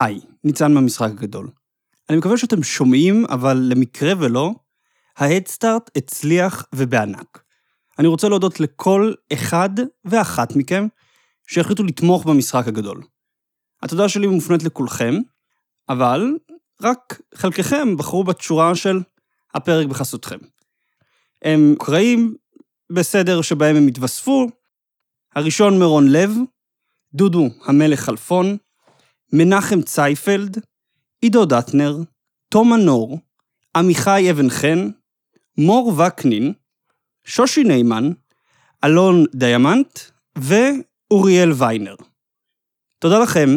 היי, 0.00 0.20
ניצן 0.44 0.74
מהמשחק 0.74 1.10
הגדול. 1.10 1.48
אני 2.10 2.18
מקווה 2.18 2.36
שאתם 2.36 2.62
שומעים, 2.62 3.24
אבל 3.28 3.56
למקרה 3.56 4.12
ולא, 4.18 4.52
ההדסטארט 5.16 5.90
הצליח 5.96 6.64
ובענק. 6.74 7.42
אני 7.98 8.08
רוצה 8.08 8.28
להודות 8.28 8.60
לכל 8.60 9.12
אחד 9.32 9.70
ואחת 10.04 10.56
מכם 10.56 10.86
שהחליטו 11.46 11.84
לתמוך 11.84 12.24
במשחק 12.26 12.68
הגדול. 12.68 13.02
התודה 13.82 14.08
שלי 14.08 14.26
מופנית 14.26 14.62
לכולכם, 14.62 15.14
אבל 15.88 16.38
רק 16.82 17.20
חלקכם 17.34 17.96
בחרו 17.96 18.24
בתשורה 18.24 18.74
של 18.74 19.00
הפרק 19.54 19.86
בחסותכם. 19.86 20.38
הם 21.42 21.74
קראים 21.78 22.34
בסדר 22.92 23.42
שבהם 23.42 23.76
הם 23.76 23.86
התווספו, 23.86 24.46
הראשון 25.34 25.78
מרון 25.78 26.08
לב, 26.08 26.30
דודו 27.14 27.48
המלך 27.64 28.00
חלפון, 28.00 28.56
מנחם 29.32 29.82
צייפלד, 29.82 30.58
עידו 31.20 31.44
דטנר, 31.44 31.96
תום 32.48 32.72
מנור, 32.72 33.18
עמיחי 33.76 34.30
אבן 34.30 34.50
חן, 34.50 34.90
מור 35.58 35.92
וקנין, 35.98 36.52
שושי 37.24 37.64
ניימן, 37.64 38.10
אלון 38.84 39.24
דיאמנט 39.34 39.98
ואוריאל 40.38 41.52
ויינר. 41.52 41.96
תודה 42.98 43.18
לכם, 43.18 43.48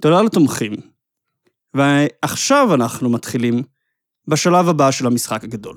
תודה 0.00 0.22
לתומכים. 0.22 0.72
ועכשיו 1.74 2.74
אנחנו 2.74 3.10
מתחילים 3.10 3.62
בשלב 4.28 4.68
הבא 4.68 4.90
של 4.90 5.06
המשחק 5.06 5.44
הגדול. 5.44 5.76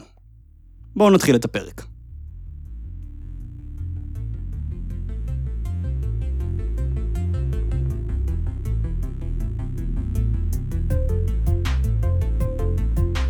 בואו 0.95 1.11
נתחיל 1.11 1.35
את 1.35 1.45
הפרק. 1.45 1.96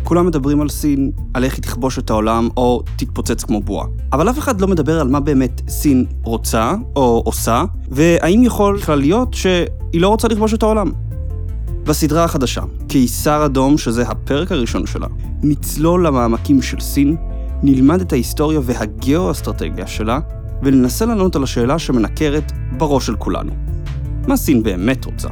כולם 0.08 0.26
מדברים 0.26 0.60
על 0.60 0.68
סין, 0.68 1.10
על 1.34 1.44
איך 1.44 1.54
היא 1.54 1.62
תכבוש 1.62 1.98
את 1.98 2.10
העולם 2.10 2.48
או 2.56 2.82
תתפוצץ 2.96 3.44
כמו 3.44 3.60
בועה. 3.60 3.86
אבל 4.12 4.30
אף 4.30 4.38
אחד 4.38 4.60
לא 4.60 4.68
מדבר 4.68 5.00
על 5.00 5.08
מה 5.08 5.20
באמת 5.20 5.62
סין 5.68 6.06
רוצה 6.22 6.74
או 6.96 7.22
עושה, 7.24 7.64
והאם 7.90 8.42
יכול 8.44 8.76
בכלל 8.76 8.98
להיות 8.98 9.34
שהיא 9.34 10.00
לא 10.00 10.08
רוצה 10.08 10.28
לכבוש 10.28 10.54
את 10.54 10.62
העולם. 10.62 10.92
בסדרה 11.84 12.24
החדשה, 12.24 12.60
קיסר 12.88 13.46
אדום, 13.46 13.78
שזה 13.78 14.08
הפרק 14.08 14.52
הראשון 14.52 14.86
שלה, 14.86 15.06
נצלול 15.42 16.06
למעמקים 16.06 16.62
של 16.62 16.80
סין, 16.80 17.16
נלמד 17.62 18.00
את 18.00 18.12
ההיסטוריה 18.12 18.60
והגיאו-אסטרטגיה 18.62 19.86
שלה, 19.86 20.18
וננסה 20.62 21.06
לענות 21.06 21.36
על 21.36 21.42
השאלה 21.42 21.78
שמנקרת 21.78 22.52
בראש 22.78 23.06
של 23.06 23.16
כולנו. 23.16 23.52
מה 24.26 24.36
סין 24.36 24.62
באמת 24.62 25.04
רוצה? 25.04 25.28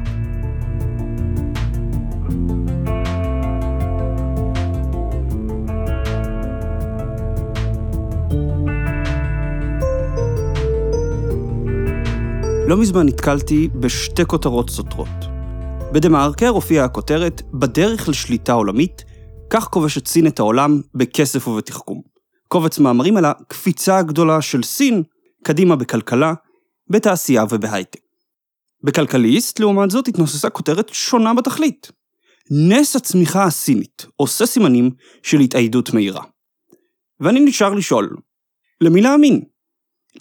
לא 12.67 12.77
מזמן 12.77 13.05
נתקלתי 13.05 13.67
בשתי 13.67 14.25
כותרות 14.25 14.69
סותרות. 14.69 15.07
בדה-מרקר 15.93 16.47
הופיעה 16.47 16.85
הכותרת 16.85 17.41
"בדרך 17.53 18.09
לשליטה 18.09 18.53
עולמית, 18.53 19.03
כך 19.49 19.63
כובשת 19.63 20.07
סין 20.07 20.27
את 20.27 20.39
העולם 20.39 20.81
בכסף 20.95 21.47
ובתחכום". 21.47 22.01
קובץ 22.47 22.79
מאמרים 22.79 23.17
על 23.17 23.25
הקפיצה 23.25 23.97
הגדולה 23.97 24.41
של 24.41 24.63
סין 24.63 25.03
קדימה 25.43 25.75
בכלכלה, 25.75 26.33
בתעשייה 26.89 27.43
ובהייטק. 27.49 27.99
בכלכליסט, 28.83 29.59
לעומת 29.59 29.91
זאת, 29.91 30.07
התנוססה 30.07 30.49
כותרת 30.49 30.89
שונה 30.93 31.33
בתכלית. 31.33 31.91
נס 32.51 32.95
הצמיחה 32.95 33.43
הסינית 33.43 34.05
עושה 34.15 34.45
סימנים 34.45 34.89
של 35.23 35.39
התאיידות 35.39 35.93
מהירה. 35.93 36.23
ואני 37.19 37.39
נשאר 37.39 37.73
לשאול, 37.73 38.17
למי 38.81 39.01
להאמין? 39.01 39.41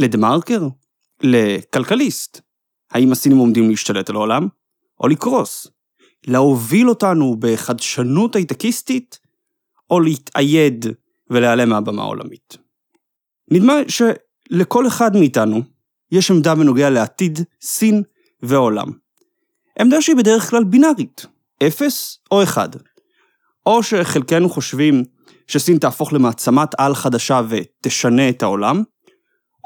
לדה-מרקר? 0.00 0.69
לכלכליסט? 1.22 2.41
האם 2.91 3.12
הסינים 3.12 3.38
עומדים 3.38 3.71
להשתלט 3.71 4.10
על 4.10 4.16
העולם? 4.16 4.49
או 5.00 5.09
לקרוס? 5.09 5.66
להוביל 6.27 6.88
אותנו 6.88 7.37
בחדשנות 7.38 8.37
הייטקיסטית? 8.37 9.19
או 9.91 10.00
להתאייד 10.00 10.87
ולהיעלם 11.31 11.69
מהבמה 11.69 12.03
העולמית? 12.03 12.56
נדמה 13.50 13.75
שלכל 13.88 14.87
אחד 14.87 15.16
מאיתנו 15.16 15.62
יש 16.12 16.31
עמדה 16.31 16.54
בנוגע 16.54 16.91
לעתיד 16.91 17.38
סין 17.60 18.03
והעולם. 18.43 18.87
עמדה 19.81 20.03
שהיא 20.03 20.16
בדרך 20.16 20.50
כלל 20.50 20.65
בינארית, 20.65 21.27
אפס 21.66 22.19
או 22.31 22.43
אחד. 22.43 22.69
או 23.66 23.83
שחלקנו 23.83 24.48
חושבים 24.48 25.04
שסין 25.47 25.78
תהפוך 25.78 26.12
למעצמת 26.12 26.69
על 26.78 26.94
חדשה 26.94 27.41
ותשנה 27.48 28.28
את 28.28 28.43
העולם, 28.43 28.83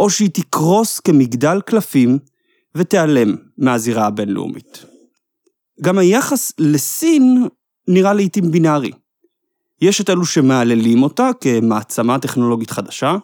או 0.00 0.11
שהיא 0.11 0.31
תקרוס 0.33 1.00
כמגדל 1.00 1.61
קלפים 1.61 2.19
ותיעלם 2.75 3.37
מהזירה 3.59 4.06
הבינלאומית. 4.06 4.84
גם 5.81 5.99
היחס 5.99 6.53
לסין 6.59 7.47
נראה 7.88 8.12
לעיתים 8.12 8.50
בינארי. 8.50 8.91
יש 9.81 10.00
את 10.00 10.11
אלו 10.11 10.25
שמהללים 10.25 11.03
אותה 11.03 11.31
כמעצמה 11.41 12.19
טכנולוגית 12.19 12.71
חדשה, 12.71 13.16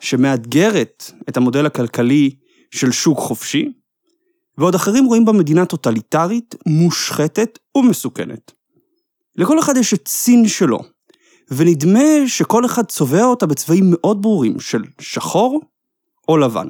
שמאתגרת 0.00 1.12
את 1.28 1.36
המודל 1.36 1.66
הכלכלי 1.66 2.30
של 2.70 2.92
שוק 2.92 3.18
חופשי, 3.18 3.72
ועוד 4.58 4.74
אחרים 4.74 5.04
רואים 5.04 5.24
בה 5.24 5.32
מדינה 5.32 5.66
טוטליטרית, 5.66 6.54
מושחתת 6.66 7.58
ומסוכנת. 7.76 8.52
לכל 9.36 9.58
אחד 9.58 9.76
יש 9.76 9.94
את 9.94 10.08
סין 10.08 10.48
שלו, 10.48 10.78
ונדמה 11.50 12.08
שכל 12.26 12.64
אחד 12.64 12.84
צובע 12.84 13.24
אותה 13.24 13.46
בצבעים 13.46 13.84
מאוד 13.90 14.22
ברורים 14.22 14.60
של 14.60 14.82
שחור 15.00 15.60
או 16.30 16.36
לבן. 16.36 16.66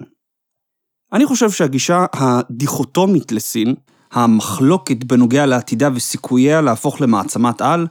אני 1.13 1.27
חושב 1.27 1.51
שהגישה 1.51 2.07
הדיכוטומית 2.13 3.33
לסין, 3.33 3.75
המחלוקת 4.13 5.05
בנוגע 5.05 5.47
לעתידה 5.47 5.89
וסיכוייה 5.95 6.61
להפוך 6.61 7.01
למעצמת 7.01 7.63
על, 7.63 7.87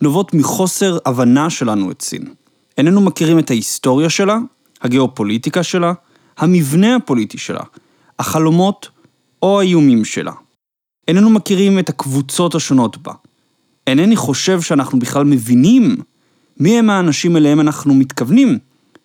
נובעות 0.00 0.34
מחוסר 0.34 0.98
הבנה 1.06 1.50
שלנו 1.50 1.90
את 1.90 2.02
סין. 2.02 2.34
איננו 2.78 3.00
מכירים 3.00 3.38
את 3.38 3.50
ההיסטוריה 3.50 4.10
שלה, 4.10 4.38
הגיאופוליטיקה 4.82 5.62
שלה, 5.62 5.92
המבנה 6.38 6.96
הפוליטי 6.96 7.38
שלה, 7.38 7.62
החלומות 8.18 8.88
או 9.42 9.60
האיומים 9.60 10.04
שלה. 10.04 10.32
איננו 11.08 11.30
מכירים 11.30 11.78
את 11.78 11.88
הקבוצות 11.88 12.54
השונות 12.54 12.98
בה. 12.98 13.12
אינני 13.86 14.16
חושב 14.16 14.60
שאנחנו 14.60 14.98
בכלל 14.98 15.24
מבינים 15.24 15.96
מי 16.60 16.78
הם 16.78 16.90
האנשים 16.90 17.36
אליהם 17.36 17.60
אנחנו 17.60 17.94
מתכוונים 17.94 18.58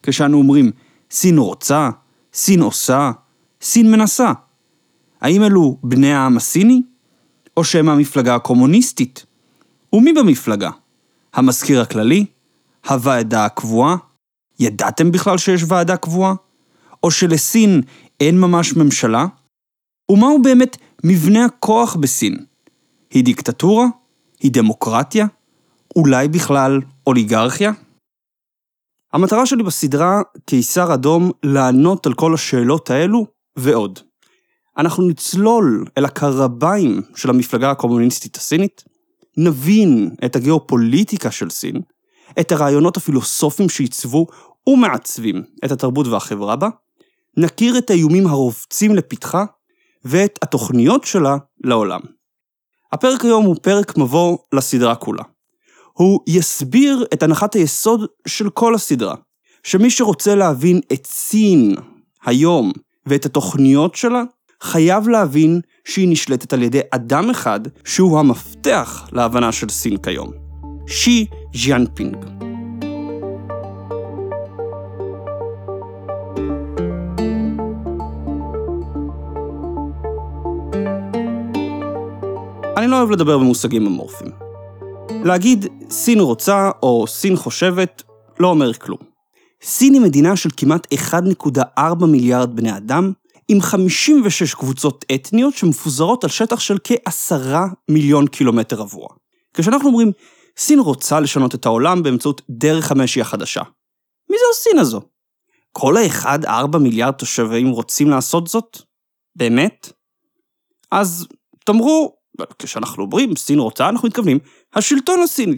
כשאנו 0.03 0.37
אומרים 0.37 0.71
סין 1.11 1.37
רוצה, 1.37 1.89
סין 2.35 2.61
עושה, 2.61 3.11
סין 3.61 3.91
מנסה. 3.91 4.31
האם 5.21 5.43
אלו 5.43 5.77
בני 5.83 6.13
העם 6.13 6.37
הסיני? 6.37 6.81
או 7.57 7.63
שהם 7.63 7.89
המפלגה 7.89 8.35
הקומוניסטית? 8.35 9.25
ומי 9.93 10.13
במפלגה? 10.13 10.69
המזכיר 11.33 11.81
הכללי? 11.81 12.25
הוועדה 12.89 13.45
הקבועה? 13.45 13.95
ידעתם 14.59 15.11
בכלל 15.11 15.37
שיש 15.37 15.63
ועדה 15.67 15.97
קבועה? 15.97 16.33
או 17.03 17.11
שלסין 17.11 17.81
אין 18.19 18.39
ממש 18.39 18.73
ממשלה? 18.73 19.25
ומהו 20.11 20.41
באמת 20.41 20.77
מבנה 21.03 21.45
הכוח 21.45 21.95
בסין? 21.95 22.37
היא 23.11 23.23
דיקטטורה? 23.23 23.85
היא 24.39 24.51
דמוקרטיה? 24.51 25.25
אולי 25.95 26.27
בכלל 26.27 26.81
אוליגרכיה? 27.07 27.71
המטרה 29.15 29.45
שלי 29.45 29.63
בסדרה 29.63 30.21
קיסר 30.45 30.93
אדום 30.93 31.31
לענות 31.43 32.05
על 32.05 32.13
כל 32.13 32.33
השאלות 32.33 32.89
האלו 32.89 33.25
ועוד. 33.55 33.99
אנחנו 34.77 35.07
נצלול 35.07 35.85
אל 35.97 36.05
הקרביים 36.05 37.01
של 37.15 37.29
המפלגה 37.29 37.71
הקומוניסטית 37.71 38.35
הסינית, 38.35 38.83
נבין 39.37 40.15
את 40.25 40.35
הגיאופוליטיקה 40.35 41.31
של 41.31 41.49
סין, 41.49 41.81
את 42.39 42.51
הרעיונות 42.51 42.97
הפילוסופיים 42.97 43.69
שעיצבו 43.69 44.27
ומעצבים 44.67 45.43
את 45.65 45.71
התרבות 45.71 46.07
והחברה 46.07 46.55
בה, 46.55 46.69
נכיר 47.37 47.77
את 47.77 47.89
האיומים 47.89 48.27
הרובצים 48.27 48.95
לפתחה 48.95 49.45
ואת 50.05 50.39
התוכניות 50.41 51.03
שלה 51.03 51.37
לעולם. 51.63 52.01
הפרק 52.91 53.25
היום 53.25 53.45
הוא 53.45 53.55
פרק 53.61 53.97
מבוא 53.97 54.37
לסדרה 54.53 54.95
כולה. 54.95 55.23
הוא 55.97 56.19
יסביר 56.27 57.05
את 57.13 57.23
הנחת 57.23 57.53
היסוד 57.53 58.05
של 58.27 58.49
כל 58.49 58.75
הסדרה, 58.75 59.15
שמי 59.63 59.89
שרוצה 59.89 60.35
להבין 60.35 60.79
את 60.93 61.07
סין 61.07 61.75
היום 62.25 62.71
ואת 63.05 63.25
התוכניות 63.25 63.95
שלה, 63.95 64.23
חייב 64.61 65.07
להבין 65.07 65.61
שהיא 65.85 66.07
נשלטת 66.09 66.53
על 66.53 66.63
ידי 66.63 66.79
אדם 66.91 67.29
אחד 67.29 67.59
שהוא 67.85 68.19
המפתח 68.19 69.07
להבנה 69.11 69.51
של 69.51 69.69
סין 69.69 69.97
כיום. 69.97 70.31
שי 70.87 71.25
ז'יאנפינג. 71.55 72.17
אני 82.77 82.87
לא 82.87 82.97
אוהב 82.97 83.09
לדבר 83.09 83.37
במושגים 83.37 83.87
אמורפיים. 83.87 84.44
להגיד 85.11 85.65
סין 85.89 86.19
רוצה 86.19 86.71
או 86.83 87.07
סין 87.07 87.35
חושבת 87.35 88.03
לא 88.39 88.47
אומר 88.47 88.73
כלום. 88.73 88.99
סין 89.61 89.93
היא 89.93 90.01
מדינה 90.01 90.35
של 90.35 90.49
כמעט 90.57 90.93
1.4 90.93 92.05
מיליארד 92.05 92.55
בני 92.55 92.77
אדם, 92.77 93.11
עם 93.47 93.61
56 93.61 94.53
קבוצות 94.53 95.05
אתניות 95.15 95.53
שמפוזרות 95.53 96.23
על 96.23 96.29
שטח 96.29 96.59
של 96.59 96.77
כ-10 96.83 97.55
מיליון 97.91 98.27
קילומטר 98.27 98.75
רבוע. 98.75 99.07
כשאנחנו 99.53 99.89
אומרים, 99.89 100.11
סין 100.57 100.79
רוצה 100.79 101.19
לשנות 101.19 101.55
את 101.55 101.65
העולם 101.65 102.03
באמצעות 102.03 102.41
דרך 102.49 102.91
המשי 102.91 103.21
החדשה. 103.21 103.61
מי 104.29 104.37
זו 104.37 104.45
הסין 104.51 104.79
הזו? 104.79 105.01
כל 105.71 105.97
ה-1-4 105.97 106.77
מיליארד 106.77 107.13
תושבים 107.13 107.69
רוצים 107.69 108.09
לעשות 108.09 108.47
זאת? 108.47 108.77
באמת? 109.35 109.93
אז 110.91 111.27
תאמרו, 111.65 112.15
כשאנחנו 112.59 113.03
אומרים 113.03 113.35
סין 113.35 113.59
רוצה, 113.59 113.89
אנחנו 113.89 114.07
מתכוונים, 114.07 114.39
השלטון 114.75 115.21
הסיני. 115.21 115.57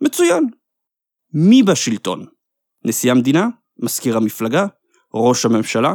מצוין. 0.00 0.44
מי 1.34 1.62
בשלטון? 1.62 2.26
נשיא 2.84 3.10
המדינה? 3.10 3.48
מזכיר 3.78 4.16
המפלגה? 4.16 4.66
ראש 5.14 5.44
הממשלה? 5.44 5.94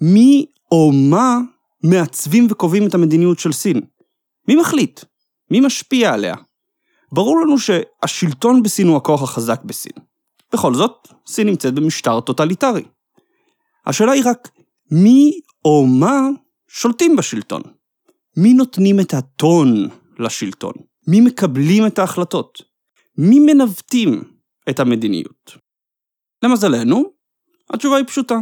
מי 0.00 0.46
או 0.72 0.92
מה 1.10 1.38
מעצבים 1.84 2.46
וקובעים 2.50 2.86
את 2.86 2.94
המדיניות 2.94 3.38
של 3.38 3.52
סין? 3.52 3.80
מי 4.48 4.56
מחליט? 4.56 5.00
מי 5.50 5.60
משפיע 5.60 6.12
עליה? 6.12 6.34
ברור 7.12 7.40
לנו 7.40 7.56
שהשלטון 7.58 8.62
בסין 8.62 8.86
הוא 8.86 8.96
הכוח 8.96 9.22
החזק 9.22 9.64
בסין. 9.64 9.92
בכל 10.52 10.74
זאת, 10.74 11.08
סין 11.26 11.46
נמצאת 11.46 11.74
במשטר 11.74 12.20
טוטליטרי. 12.20 12.84
השאלה 13.86 14.12
היא 14.12 14.22
רק, 14.26 14.50
מי 14.90 15.40
או 15.64 15.86
מה 15.86 16.20
שולטים 16.68 17.16
בשלטון? 17.16 17.62
מי 18.36 18.54
נותנים 18.54 19.00
את 19.00 19.14
הטון 19.14 19.88
לשלטון? 20.18 20.72
מי 21.06 21.20
מקבלים 21.20 21.86
את 21.86 21.98
ההחלטות? 21.98 22.62
מי 23.18 23.38
מנווטים 23.38 24.22
את 24.70 24.80
המדיניות? 24.80 25.56
למזלנו, 26.42 27.04
התשובה 27.70 27.96
היא 27.96 28.06
פשוטה. 28.06 28.38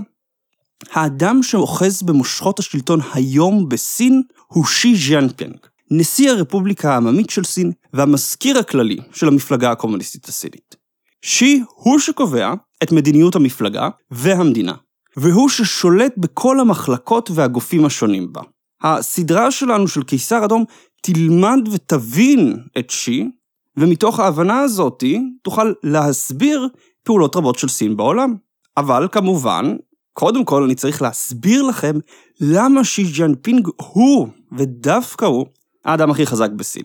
האדם 0.91 1.43
שאוחז 1.43 2.03
במושכות 2.03 2.59
השלטון 2.59 3.00
היום 3.14 3.69
בסין 3.69 4.23
הוא 4.47 4.64
שי 4.64 4.94
ז'אנפינג, 4.97 5.56
נשיא 5.91 6.31
הרפובליקה 6.31 6.93
העממית 6.93 7.31
של 7.31 7.44
סין 7.44 7.73
והמזכיר 7.93 8.59
הכללי 8.59 8.99
של 9.12 9.29
המפלגה 9.29 9.70
הקומוניסטית 9.70 10.29
הסינית. 10.29 10.76
שי 11.23 11.62
הוא 11.75 11.99
שקובע 11.99 12.55
את 12.82 12.93
מדיניות 12.93 13.37
המפלגה 13.37 13.88
והמדינה, 14.11 14.75
והוא 15.17 15.49
ששולט 15.49 16.12
בכל 16.17 16.61
המחלקות 16.61 17.31
והגופים 17.31 17.85
השונים 17.85 18.32
בה. 18.32 18.43
הסדרה 18.82 19.50
שלנו 19.50 19.88
של 19.88 20.03
קיסר 20.03 20.44
אדום 20.44 20.65
תלמד 21.02 21.58
ותבין 21.72 22.56
את 22.78 22.90
שי, 22.90 23.28
ומתוך 23.76 24.20
ההבנה 24.20 24.60
הזאתי 24.60 25.20
תוכל 25.43 25.72
להסביר 25.82 26.69
פעולות 27.04 27.37
רבות 27.37 27.58
של 27.58 27.69
סין 27.69 27.96
בעולם. 27.96 28.34
אבל 28.76 29.08
כמובן, 29.12 29.76
קודם 30.12 30.44
כל 30.44 30.62
אני 30.62 30.75
צריך 30.75 31.02
להסביר 31.02 31.62
לכם 31.62 31.99
למה 32.40 32.84
שי 32.84 33.04
ג'ינפינג 33.19 33.69
הוא, 33.76 34.28
ודווקא 34.58 35.25
הוא, 35.25 35.46
האדם 35.84 36.10
הכי 36.10 36.26
חזק 36.26 36.50
בסין. 36.50 36.84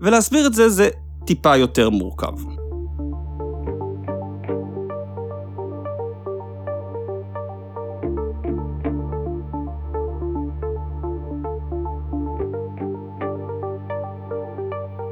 ולהסביר 0.00 0.46
את 0.46 0.54
זה 0.54 0.68
זה 0.68 0.88
טיפה 1.26 1.56
יותר 1.56 1.90
מורכב. 1.90 2.59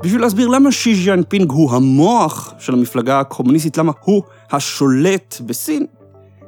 בשביל 0.08 0.22
להסביר 0.22 0.48
למה 0.48 0.72
שי 0.72 0.94
ג'ינפינג 0.94 1.50
הוא 1.50 1.72
המוח 1.72 2.54
של 2.58 2.72
המפלגה 2.72 3.20
הקומוניסטית, 3.20 3.78
למה 3.78 3.92
הוא 4.00 4.22
השולט 4.50 5.40
בסין, 5.46 5.86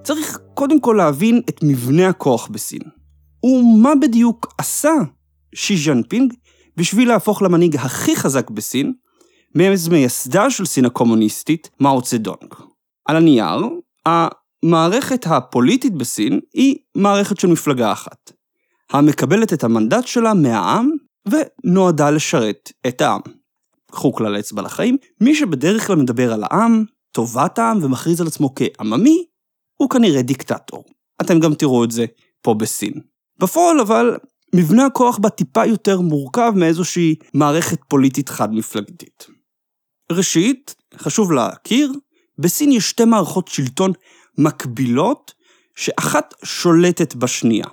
צריך 0.03 0.39
קודם 0.55 0.81
כל 0.81 0.95
להבין 0.99 1.41
את 1.49 1.61
מבנה 1.63 2.09
הכוח 2.09 2.49
בסין. 2.49 2.81
ומה 3.45 3.95
בדיוק 3.95 4.55
עשה 4.59 4.93
שי 5.55 5.77
ג'ינפינג 5.77 6.35
בשביל 6.77 7.09
להפוך 7.09 7.43
למנהיג 7.43 7.77
הכי 7.77 8.17
חזק 8.17 8.51
בסין, 8.51 8.93
מייסדה 9.91 10.51
של 10.51 10.67
סין 10.67 10.85
הקומוניסטית, 10.85 11.71
מאו 11.81 12.03
צדונג. 12.03 12.55
על 13.09 13.17
הנייר, 13.17 13.69
המערכת 14.07 15.27
הפוליטית 15.27 15.95
בסין 15.95 16.41
היא 16.55 16.77
מערכת 16.95 17.41
של 17.41 17.49
מפלגה 17.49 17.93
אחת, 17.93 18.33
המקבלת 18.93 19.53
את 19.53 19.65
המנדט 19.65 20.07
שלה 20.07 20.35
מהעם 20.35 20.91
ונועדה 21.29 22.11
לשרת 22.11 22.73
את 22.87 23.01
העם. 23.01 23.40
קחו 23.91 24.13
כלל 24.13 24.39
אצבע 24.39 24.63
לחיים, 24.63 24.97
מי 25.21 25.35
שבדרך 25.35 25.87
כלל 25.87 25.97
מדבר 25.97 26.33
על 26.33 26.45
העם, 26.45 26.85
טובת 27.13 27.59
העם 27.59 27.85
ומכריז 27.85 28.21
על 28.21 28.27
עצמו 28.27 28.55
כעממי, 28.55 29.25
הוא 29.77 29.91
כנראה 29.91 30.23
דיקטטור. 30.23 30.85
אתם 31.21 31.41
גם 31.41 31.55
תראו 31.55 31.85
את 31.85 31.91
זה 31.91 32.05
פה 32.43 32.55
בסין. 32.55 32.93
בפועל 33.39 33.81
אבל, 33.81 34.17
מבנה 34.55 34.87
הכוח 34.87 35.19
בה 35.19 35.31
טיפה 35.31 35.67
יותר 35.67 36.01
מורכב 36.01 36.53
מאיזושהי 36.57 37.15
מערכת 37.35 37.79
פוליטית 37.89 38.29
חד-מפלגתית. 38.29 39.27
ראשית, 40.13 40.75
חשוב 40.97 41.33
להכיר, 41.33 41.93
בסין 42.39 42.73
יש 42.73 42.91
שתי 42.91 43.05
מערכות 43.05 43.49
שלטון 43.49 43.93
מקבילות, 44.39 45.35
שאחת 45.77 46.35
שולטת 46.45 47.15
בשנייה. 47.15 47.67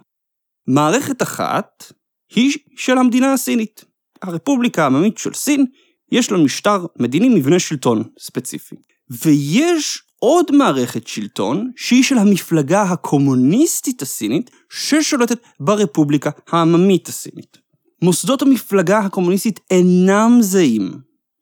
מערכת 0.68 1.22
אחת 1.22 1.94
היא 2.36 2.58
של 2.78 2.98
המדינה 2.98 3.34
הסינית. 3.34 3.86
הרפובליקה 4.22 4.84
העממית 4.84 5.18
של 5.18 5.34
סין 5.34 5.66
יש 6.12 6.32
לה 6.32 6.38
משטר 6.38 6.86
מדיני 7.00 7.30
מבנה 7.30 7.60
שלטון 7.60 8.04
ספציפי. 8.20 8.76
ויש 9.10 10.04
עוד 10.20 10.56
מערכת 10.56 11.08
שלטון, 11.08 11.72
שהיא 11.76 12.04
של 12.04 12.18
המפלגה 12.18 12.82
הקומוניסטית 12.82 14.02
הסינית, 14.02 14.52
ששולטת 14.70 15.40
ברפובליקה 15.60 16.30
העממית 16.48 17.08
הסינית. 17.08 17.58
מוסדות 18.02 18.42
המפלגה 18.42 19.00
הקומוניסטית 19.00 19.60
אינם 19.72 20.38
זהים 20.42 20.92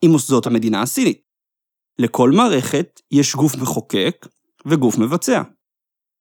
עם 0.01 0.11
מוסדות 0.11 0.47
המדינה 0.47 0.81
הסינית. 0.81 1.21
לכל 1.99 2.31
מערכת 2.31 3.01
יש 3.11 3.35
גוף 3.35 3.55
מחוקק 3.55 4.27
וגוף 4.65 4.97
מבצע. 4.97 5.41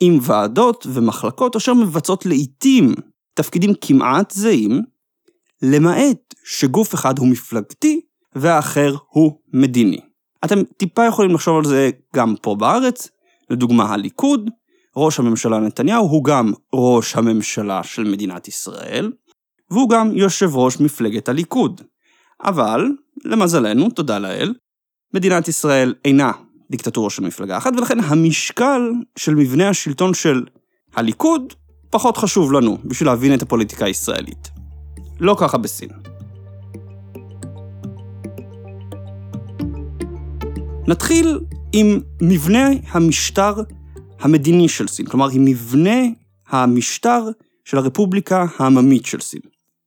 עם 0.00 0.18
ועדות 0.22 0.86
ומחלקות 0.92 1.56
אשר 1.56 1.74
מבצעות 1.74 2.26
לעיתים 2.26 2.94
תפקידים 3.34 3.70
כמעט 3.80 4.30
זהים, 4.30 4.82
למעט 5.62 6.34
שגוף 6.44 6.94
אחד 6.94 7.18
הוא 7.18 7.28
מפלגתי 7.28 8.00
והאחר 8.34 8.94
הוא 9.08 9.38
מדיני. 9.52 10.00
אתם 10.44 10.62
טיפה 10.76 11.04
יכולים 11.06 11.34
לחשוב 11.34 11.58
על 11.58 11.64
זה 11.64 11.90
גם 12.16 12.34
פה 12.42 12.54
בארץ, 12.54 13.08
לדוגמה 13.50 13.92
הליכוד, 13.92 14.50
ראש 14.96 15.18
הממשלה 15.18 15.58
נתניהו 15.58 16.06
הוא 16.06 16.24
גם 16.24 16.52
ראש 16.74 17.16
הממשלה 17.16 17.82
של 17.82 18.04
מדינת 18.04 18.48
ישראל, 18.48 19.12
והוא 19.70 19.90
גם 19.90 20.16
יושב 20.16 20.56
ראש 20.56 20.80
מפלגת 20.80 21.28
הליכוד. 21.28 21.80
אבל, 22.44 22.88
למזלנו, 23.24 23.90
תודה 23.90 24.18
לאל, 24.18 24.54
מדינת 25.14 25.48
ישראל 25.48 25.94
אינה 26.04 26.32
דיקטטורה 26.70 27.10
של 27.10 27.22
מפלגה 27.22 27.56
אחת, 27.56 27.72
ולכן 27.76 28.00
המשקל 28.00 28.92
של 29.16 29.34
מבנה 29.34 29.68
השלטון 29.68 30.14
של 30.14 30.44
הליכוד 30.94 31.52
פחות 31.90 32.16
חשוב 32.16 32.52
לנו 32.52 32.78
בשביל 32.84 33.08
להבין 33.08 33.34
את 33.34 33.42
הפוליטיקה 33.42 33.84
הישראלית. 33.84 34.50
לא 35.20 35.36
ככה 35.38 35.58
בסין. 35.58 36.13
נתחיל 40.88 41.38
עם 41.72 42.00
מבנה 42.22 42.68
המשטר 42.90 43.54
המדיני 44.20 44.68
של 44.68 44.88
סין, 44.88 45.06
כלומר 45.06 45.28
עם 45.32 45.44
מבנה 45.44 46.00
המשטר 46.48 47.28
של 47.64 47.78
הרפובליקה 47.78 48.46
העממית 48.58 49.06
של 49.06 49.20
סין. 49.20 49.40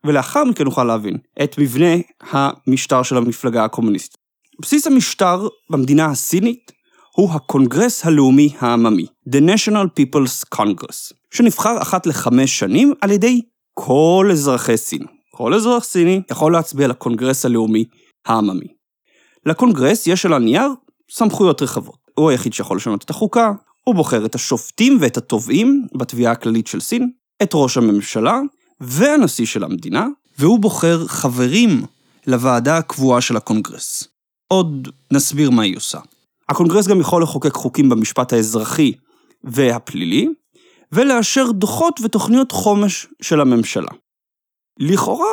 ולאחר 0.05 0.43
מכן 0.43 0.63
נוכל 0.63 0.83
להבין 0.83 1.17
את 1.43 1.55
מבנה 1.57 1.95
המשטר 2.21 3.03
של 3.03 3.17
המפלגה 3.17 3.65
הקומוניסטית. 3.65 4.17
בסיס 4.61 4.87
המשטר 4.87 5.47
במדינה 5.69 6.05
הסינית 6.05 6.71
הוא 7.15 7.31
הקונגרס 7.31 8.05
הלאומי 8.05 8.53
העממי, 8.59 9.05
The 9.29 9.39
National 9.39 9.99
People's 9.99 10.57
Congress, 10.57 11.13
שנבחר 11.33 11.81
אחת 11.81 12.05
לחמש 12.07 12.59
שנים 12.59 12.93
על 13.01 13.11
ידי 13.11 13.41
כל 13.73 14.29
אזרחי 14.31 14.77
סין. 14.77 15.05
כל 15.31 15.53
אזרח 15.53 15.83
סיני 15.83 16.21
יכול 16.31 16.53
להצביע 16.53 16.87
לקונגרס 16.87 17.45
הלאומי 17.45 17.85
העממי. 18.25 18.67
לקונגרס 19.45 20.07
יש 20.07 20.25
על 20.25 20.33
הנייר 20.33 20.67
סמכויות 21.11 21.61
רחבות. 21.61 21.97
הוא 22.13 22.29
היחיד 22.29 22.53
שיכול 22.53 22.77
לשנות 22.77 23.03
את 23.03 23.09
החוקה, 23.09 23.51
הוא 23.83 23.95
בוחר 23.95 24.25
את 24.25 24.35
השופטים 24.35 24.97
ואת 25.01 25.17
התובעים 25.17 25.87
בתביעה 25.95 26.31
הכללית 26.31 26.67
של 26.67 26.79
סין, 26.79 27.11
את 27.43 27.49
ראש 27.53 27.77
הממשלה 27.77 28.39
והנשיא 28.79 29.45
של 29.45 29.63
המדינה, 29.63 30.07
והוא 30.39 30.59
בוחר 30.59 31.07
חברים 31.07 31.85
לוועדה 32.27 32.77
הקבועה 32.77 33.21
של 33.21 33.37
הקונגרס. 33.37 34.07
עוד 34.47 34.89
נסביר 35.11 35.49
מה 35.49 35.63
היא 35.63 35.77
עושה. 35.77 35.99
הקונגרס 36.49 36.87
גם 36.87 36.99
יכול 36.99 37.23
לחוקק 37.23 37.53
חוקים 37.53 37.89
במשפט 37.89 38.33
האזרחי 38.33 38.93
והפלילי, 39.43 40.27
ולאשר 40.91 41.51
דוחות 41.51 41.99
ותוכניות 42.03 42.51
חומש 42.51 43.07
של 43.21 43.41
הממשלה. 43.41 43.91
לכאורה, 44.79 45.29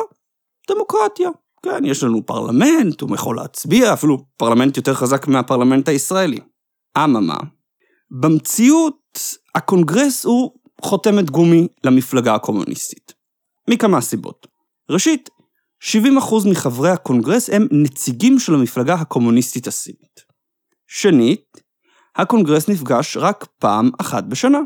דמוקרטיה, 0.69 1.29
כן, 1.65 1.85
יש 1.85 2.03
לנו 2.03 2.25
פרלמנט, 2.25 3.01
הוא 3.01 3.15
יכול 3.15 3.35
להצביע, 3.35 3.93
אפילו 3.93 4.25
פרלמנט 4.37 4.77
יותר 4.77 4.93
חזק 4.93 5.27
מהפרלמנט 5.27 5.89
הישראלי. 5.89 6.39
אממה, 6.97 7.37
במציאות 8.11 9.19
הקונגרס 9.55 10.25
הוא 10.25 10.51
חותמת 10.81 11.29
גומי 11.29 11.67
למפלגה 11.83 12.35
הקומוניסטית. 12.35 13.13
מכמה 13.69 14.01
סיבות. 14.01 14.47
ראשית, 14.89 15.29
70% 15.83 16.49
מחברי 16.51 16.89
הקונגרס 16.89 17.49
הם 17.49 17.67
נציגים 17.71 18.39
של 18.39 18.53
המפלגה 18.53 18.93
הקומוניסטית 18.93 19.67
הסינית. 19.67 20.21
שנית, 20.87 21.61
הקונגרס 22.15 22.69
נפגש 22.69 23.17
רק 23.17 23.47
פעם 23.59 23.89
אחת 24.01 24.23
בשנה, 24.23 24.59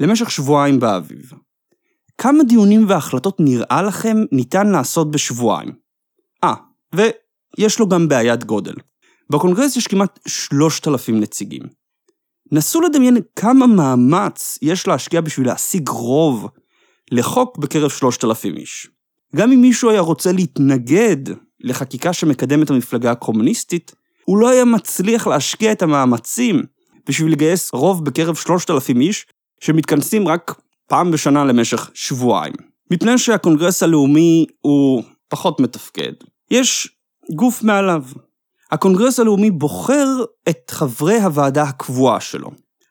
למשך 0.00 0.30
שבועיים 0.30 0.80
באביב. 0.80 1.32
כמה 2.18 2.44
דיונים 2.44 2.88
והחלטות 2.88 3.36
נראה 3.40 3.82
לכם 3.82 4.16
ניתן 4.32 4.66
לעשות 4.66 5.10
בשבועיים? 5.10 5.83
אה, 6.44 6.54
ויש 7.58 7.78
לו 7.78 7.88
גם 7.88 8.08
בעיית 8.08 8.44
גודל. 8.44 8.74
בקונגרס 9.30 9.76
יש 9.76 9.86
כמעט 9.86 10.18
3,000 10.28 11.20
נציגים. 11.20 11.62
נסו 12.52 12.80
לדמיין 12.80 13.16
כמה 13.36 13.66
מאמץ 13.66 14.58
יש 14.62 14.86
להשקיע 14.86 15.20
בשביל 15.20 15.46
להשיג 15.46 15.88
רוב 15.88 16.48
לחוק 17.10 17.58
בקרב 17.58 17.90
3,000 17.90 18.56
איש. 18.56 18.90
גם 19.36 19.52
אם 19.52 19.60
מישהו 19.60 19.90
היה 19.90 20.00
רוצה 20.00 20.32
להתנגד 20.32 21.16
לחקיקה 21.60 22.12
שמקדמת 22.12 22.70
המפלגה 22.70 23.10
הקומוניסטית, 23.10 23.94
הוא 24.24 24.38
לא 24.38 24.48
היה 24.48 24.64
מצליח 24.64 25.26
להשקיע 25.26 25.72
את 25.72 25.82
המאמצים 25.82 26.62
בשביל 27.08 27.32
לגייס 27.32 27.70
רוב 27.72 28.04
בקרב 28.04 28.34
3,000 28.34 29.00
איש 29.00 29.26
שמתכנסים 29.60 30.28
רק 30.28 30.60
פעם 30.88 31.10
בשנה 31.10 31.44
למשך 31.44 31.90
שבועיים. 31.94 32.54
מפני 32.90 33.18
שהקונגרס 33.18 33.82
הלאומי 33.82 34.46
הוא 34.60 35.02
פחות 35.28 35.60
מתפקד, 35.60 36.12
יש 36.50 36.88
גוף 37.34 37.62
מעליו. 37.62 38.04
הקונגרס 38.72 39.20
הלאומי 39.20 39.50
בוחר 39.50 40.06
את 40.48 40.70
חברי 40.70 41.20
הוועדה 41.20 41.62
הקבועה 41.62 42.20
שלו. 42.20 42.50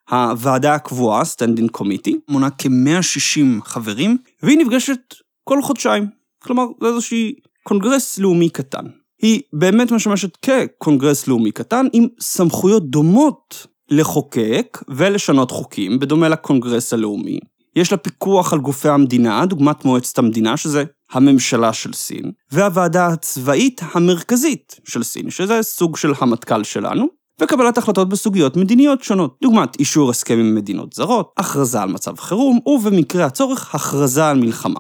הוועדה 0.10 0.76
הקבועה, 0.76 1.22
Standing 1.22 1.80
Committee, 1.80 2.16
מונה 2.30 2.50
כ-160 2.58 3.66
חברים, 3.66 4.18
והיא 4.44 4.58
נפגשת 4.58 5.00
כל 5.44 5.62
חודשיים. 5.62 6.08
כלומר, 6.44 6.66
זה 6.82 6.88
איזושהי 6.88 7.34
קונגרס 7.64 8.18
לאומי 8.18 8.50
קטן. 8.50 8.86
היא 9.22 9.42
באמת 9.54 9.92
משמשת 9.92 10.38
כקונגרס 10.38 11.28
לאומי 11.28 11.52
קטן 11.52 11.88
עם 11.94 12.08
סמכויות 12.20 12.90
דומות 12.90 13.68
לחוקק 13.90 14.84
ולשנות 14.88 15.52
חוקים, 15.52 16.00
בדומה 16.00 16.30
לקונגרס 16.30 16.94
הלאומי. 16.94 17.40
יש 17.76 17.92
לה 17.92 17.98
פיקוח 17.98 18.54
על 18.54 18.60
גופי 18.60 18.90
המדינה, 18.90 19.46
דוגמת 19.46 19.86
מועצת 19.86 20.18
המדינה, 20.18 20.58
שזה 20.58 20.84
הממשלה 21.14 21.74
של 21.74 21.94
סין, 21.94 22.32
והוועדה 22.52 23.08
הצבאית 23.08 23.82
המרכזית 23.94 24.80
של 24.86 25.04
סין, 25.04 25.30
שזה 25.30 25.62
סוג 25.62 25.98
של 25.98 26.12
המטכ"ל 26.20 26.64
שלנו, 26.64 27.08
וקבלת 27.40 27.78
החלטות 27.78 28.10
בסוגיות 28.10 28.58
מדיניות 28.58 29.04
שונות, 29.04 29.38
דוגמת 29.42 29.80
אישור 29.80 30.10
הסכם 30.10 30.40
עם 30.40 30.56
מדינות 30.56 30.94
זרות, 30.94 31.34
הכרזה 31.38 31.82
על 31.82 31.90
מצב 31.90 32.18
חירום, 32.20 32.60
ובמקרה 32.66 33.26
הצורך, 33.26 33.76
הכרזה 33.76 34.30
על 34.30 34.40
מלחמה. 34.40 34.80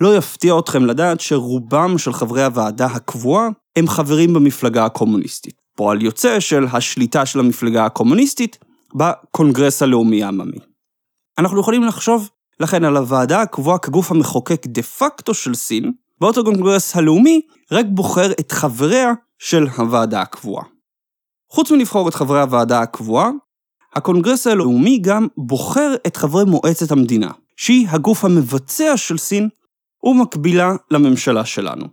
לא 0.00 0.16
יפתיע 0.16 0.58
אתכם 0.58 0.86
לדעת 0.86 1.20
שרובם 1.20 1.98
של 1.98 2.12
חברי 2.12 2.44
הוועדה 2.44 2.86
הקבועה 2.86 3.48
הם 3.76 3.88
חברים 3.88 4.34
במפלגה 4.34 4.84
הקומוניסטית. 4.84 5.54
פועל 5.76 6.02
יוצא 6.02 6.40
של 6.40 6.66
השליטה 6.72 7.26
של 7.26 7.40
המפלגה 7.40 7.84
הקומוניסטית 7.84 8.58
בקונגרס 8.94 9.82
הלאומי 9.82 10.22
העממי. 10.22 10.58
אנחנו 11.38 11.60
יכולים 11.60 11.84
לחשוב, 11.84 12.30
לכן, 12.60 12.84
על 12.84 12.96
הוועדה 12.96 13.42
הקבועה 13.42 13.78
כגוף 13.78 14.10
המחוקק 14.10 14.66
דה 14.66 14.82
פקטו 14.82 15.34
של 15.34 15.54
סין, 15.54 15.92
בעוד 16.20 16.38
הקונגרס 16.38 16.96
הלאומי 16.96 17.40
רק 17.72 17.86
בוחר 17.88 18.32
את 18.40 18.52
חבריה 18.52 19.12
של 19.38 19.66
הוועדה 19.76 20.20
הקבועה. 20.20 20.64
חוץ 21.50 21.70
מלבחור 21.70 22.08
את 22.08 22.14
חברי 22.14 22.40
הוועדה 22.40 22.80
הקבועה, 22.80 23.30
הקונגרס 23.94 24.46
הלאומי 24.46 24.98
גם 24.98 25.26
בוחר 25.36 25.94
את 26.06 26.16
חברי 26.16 26.44
מועצת 26.44 26.90
המדינה, 26.90 27.30
שהיא 27.56 27.88
הגוף 27.88 28.24
המבצע 28.24 28.96
של 28.96 29.18
סין 29.18 29.48
ומקבילה 30.04 30.72
לממשלה 30.90 31.44
שלנו. 31.44 31.86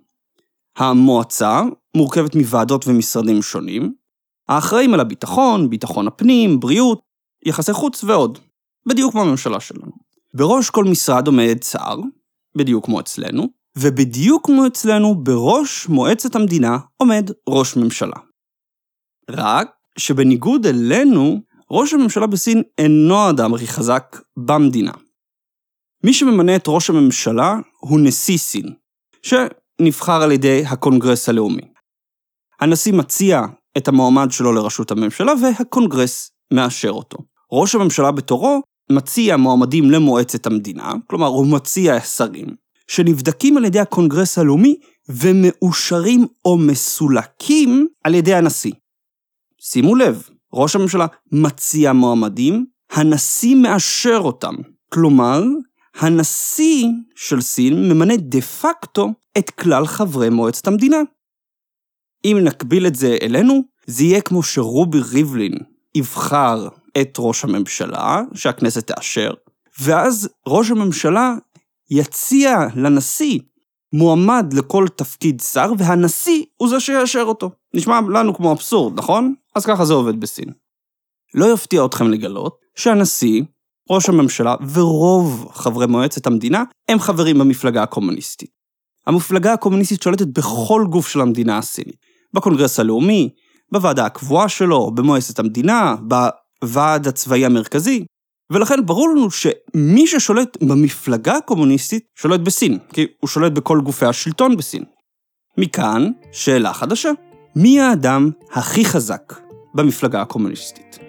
המועצה 0.78 1.62
מורכבת 1.98 2.36
מוועדות 2.36 2.88
ומשרדים 2.88 3.42
שונים, 3.42 3.94
האחראים 4.50 4.94
על 4.94 5.00
הביטחון, 5.00 5.70
ביטחון 5.70 6.08
הפנים, 6.08 6.60
בריאות, 6.60 7.00
יחסי 7.46 7.74
חוץ 7.74 8.04
ועוד. 8.04 8.40
בדיוק 8.88 9.12
כמו 9.12 9.22
הממשלה 9.22 9.60
שלנו. 9.60 10.05
בראש 10.38 10.70
כל 10.70 10.84
משרד 10.84 11.28
עומד 11.28 11.64
שר, 11.64 11.96
בדיוק 12.58 12.86
כמו 12.86 13.00
אצלנו, 13.00 13.48
ובדיוק 13.78 14.46
כמו 14.46 14.68
אצלנו, 14.68 15.24
בראש 15.24 15.88
מועצת 15.90 16.36
המדינה 16.36 16.78
עומד 16.98 17.32
ראש 17.50 17.76
ממשלה. 17.78 18.18
רק 19.30 19.68
שבניגוד 19.98 20.66
אלינו, 20.66 21.42
ראש 21.72 21.94
הממשלה 21.94 22.28
בסין 22.28 22.64
אינו 22.78 23.18
האדם 23.18 23.54
הכי 23.54 23.68
חזק 23.68 24.22
במדינה. 24.38 24.92
מי 26.04 26.14
שממנה 26.14 26.56
את 26.56 26.64
ראש 26.68 26.90
הממשלה 26.90 27.56
הוא 27.80 28.00
נשיא 28.04 28.38
סין, 28.38 28.74
שנבחר 29.22 30.22
על 30.22 30.32
ידי 30.32 30.64
הקונגרס 30.66 31.30
הלאומי. 31.30 31.72
הנשיא 32.60 32.94
מציע 32.94 33.42
את 33.78 33.88
המועמד 33.88 34.28
שלו 34.32 34.54
לראשות 34.54 34.92
הממשלה 34.92 35.34
והקונגרס 35.42 36.32
מאשר 36.54 36.90
אותו. 36.90 37.18
ראש 37.52 37.76
הממשלה 37.76 38.12
בתורו 38.12 38.62
מציע 38.90 39.38
מועמדים 39.38 39.92
למועצת 39.92 40.46
המדינה, 40.46 40.94
כלומר 41.08 41.28
הוא 41.28 41.48
מציע 41.48 42.00
שרים, 42.00 42.48
שנבדקים 42.88 43.58
על 43.58 43.66
ידי 43.66 43.80
הקונגרס 43.80 44.38
הלאומי 44.38 44.76
ומאושרים 45.10 46.26
או 46.46 46.58
מסולקים 46.58 47.88
על 48.04 48.16
ידי 48.16 48.34
הנשיא. 48.34 48.74
שימו 49.62 49.96
לב, 49.96 50.30
ראש 50.54 50.76
הממשלה 50.76 51.06
מציע 51.32 51.94
מועמדים, 51.94 52.66
הנשיא 52.92 53.56
מאשר 53.56 54.18
אותם. 54.18 54.56
כלומר, 54.94 55.44
הנשיא 55.96 56.88
של 57.16 57.42
סין 57.42 57.90
ממנה 57.90 58.18
דה 58.18 58.42
פקטו 58.42 59.14
את 59.38 59.50
כלל 59.50 59.86
חברי 59.86 60.30
מועצת 60.30 60.68
המדינה. 60.68 60.98
אם 62.26 62.38
נקביל 62.44 62.88
את 62.88 62.96
זה 62.96 63.18
אלינו, 63.22 63.62
זה 63.86 64.04
יהיה 64.04 64.22
כמו 64.22 64.44
שרובי 64.44 65.00
ריבלין 65.12 65.58
יבחר 65.96 66.68
את 67.02 67.16
ראש 67.20 67.44
הממשלה, 67.44 68.22
שהכנסת 68.34 68.88
תאשר, 68.88 69.32
ואז 69.80 70.30
ראש 70.48 70.72
הממשלה 70.72 71.34
יציע 71.92 72.58
לנשיא 72.76 73.40
מועמד 73.94 74.54
לכל 74.54 74.86
תפקיד 74.96 75.42
שר, 75.42 75.72
והנשיא 75.78 76.44
הוא 76.58 76.70
זה 76.70 76.80
שיאשר 76.80 77.24
אותו. 77.24 77.52
נשמע 77.74 78.00
לנו 78.02 78.36
כמו 78.36 78.52
אבסורד, 78.52 79.00
נכון? 79.00 79.34
אז 79.56 79.66
ככה 79.66 79.86
זה 79.86 79.94
עובד 79.94 80.20
בסין. 80.20 80.50
לא 81.34 81.54
יפתיע 81.54 81.86
אתכם 81.86 82.12
לגלות 82.12 82.56
שהנשיא, 82.76 83.44
ראש 83.90 84.10
הממשלה 84.10 84.56
ורוב 84.74 85.52
חברי 85.54 85.88
מועצת 85.88 86.28
המדינה 86.28 86.64
הם 86.90 87.00
חברים 87.00 87.40
במפלגה 87.40 87.84
הקומוניסטית. 87.84 88.50
המפלגה 89.08 89.54
הקומוניסטית 89.54 90.02
שולטת 90.02 90.28
בכל 90.28 90.86
גוף 90.90 91.08
של 91.08 91.22
המדינה 91.22 91.58
הסינית. 91.58 91.96
בקונגרס 92.34 92.80
הלאומי, 92.80 93.30
בוועדה 93.72 94.06
הקבועה 94.06 94.50
שלו, 94.50 94.92
במועצת 94.92 95.40
המדינה, 95.40 95.96
הוועד 96.66 97.08
הצבאי 97.08 97.46
המרכזי, 97.46 98.06
ולכן 98.52 98.86
ברור 98.86 99.10
לנו 99.10 99.32
שמי 99.32 100.08
ששולט 100.08 100.58
במפלגה 100.62 101.38
הקומוניסטית 101.38 102.04
שולט 102.16 102.40
בסין, 102.40 102.78
כי 102.94 103.08
הוא 103.20 103.28
שולט 103.28 103.52
בכל 103.52 103.82
גופי 103.82 104.06
השלטון 104.06 104.58
בסין. 104.58 104.84
מכאן, 105.58 106.12
שאלה 106.32 106.74
חדשה. 106.74 107.12
מי 107.56 107.80
האדם 107.80 108.30
הכי 108.52 108.86
חזק 108.86 109.34
במפלגה 109.76 110.22
הקומוניסטית? 110.22 111.00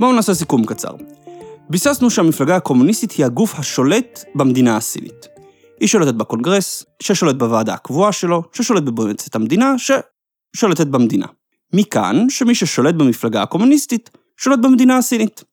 בואו 0.00 0.12
נעשה 0.12 0.34
סיכום 0.34 0.66
קצר. 0.66 0.94
ביססנו 1.70 2.10
שהמפלגה 2.10 2.56
הקומוניסטית 2.56 3.12
היא 3.12 3.26
הגוף 3.26 3.58
השולט 3.58 4.24
במדינה 4.34 4.76
הסינית. 4.76 5.28
היא 5.80 5.88
שולטת 5.88 6.14
בקונגרס, 6.14 6.84
ששולט 7.02 7.36
בוועדה 7.36 7.74
הקבועה 7.74 8.12
שלו, 8.12 8.42
ששולט 8.52 8.82
במועצת 8.82 9.34
המדינה. 9.34 9.78
שולטת 10.56 10.86
במדינה. 10.86 11.26
מכאן 11.72 12.26
שמי 12.28 12.54
ששולט 12.54 12.94
במפלגה 12.94 13.42
הקומוניסטית, 13.42 14.10
שולט 14.36 14.58
במדינה 14.62 14.98
הסינית. 14.98 15.44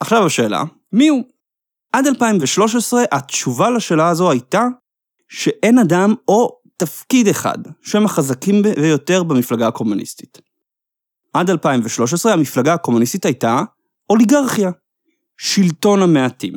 עכשיו 0.00 0.26
השאלה, 0.26 0.62
מי 0.92 1.08
הוא? 1.08 1.24
עד 1.92 2.06
2013 2.06 3.02
התשובה 3.12 3.70
לשאלה 3.70 4.08
הזו 4.08 4.30
הייתה 4.30 4.66
שאין 5.28 5.78
אדם 5.78 6.14
או 6.28 6.60
תפקיד 6.76 7.28
אחד 7.28 7.58
שהם 7.82 8.04
החזקים 8.04 8.62
ביותר 8.62 9.22
במפלגה 9.22 9.68
הקומוניסטית. 9.68 10.38
עד 11.32 11.50
2013 11.50 12.32
המפלגה 12.32 12.74
הקומוניסטית 12.74 13.24
הייתה 13.24 13.62
אוליגרכיה, 14.10 14.70
שלטון 15.38 16.02
המעטים. 16.02 16.54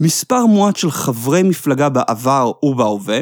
מספר 0.00 0.46
מועט 0.46 0.76
של 0.76 0.90
חברי 0.90 1.42
מפלגה 1.42 1.88
בעבר 1.88 2.52
ובהווה 2.62 3.20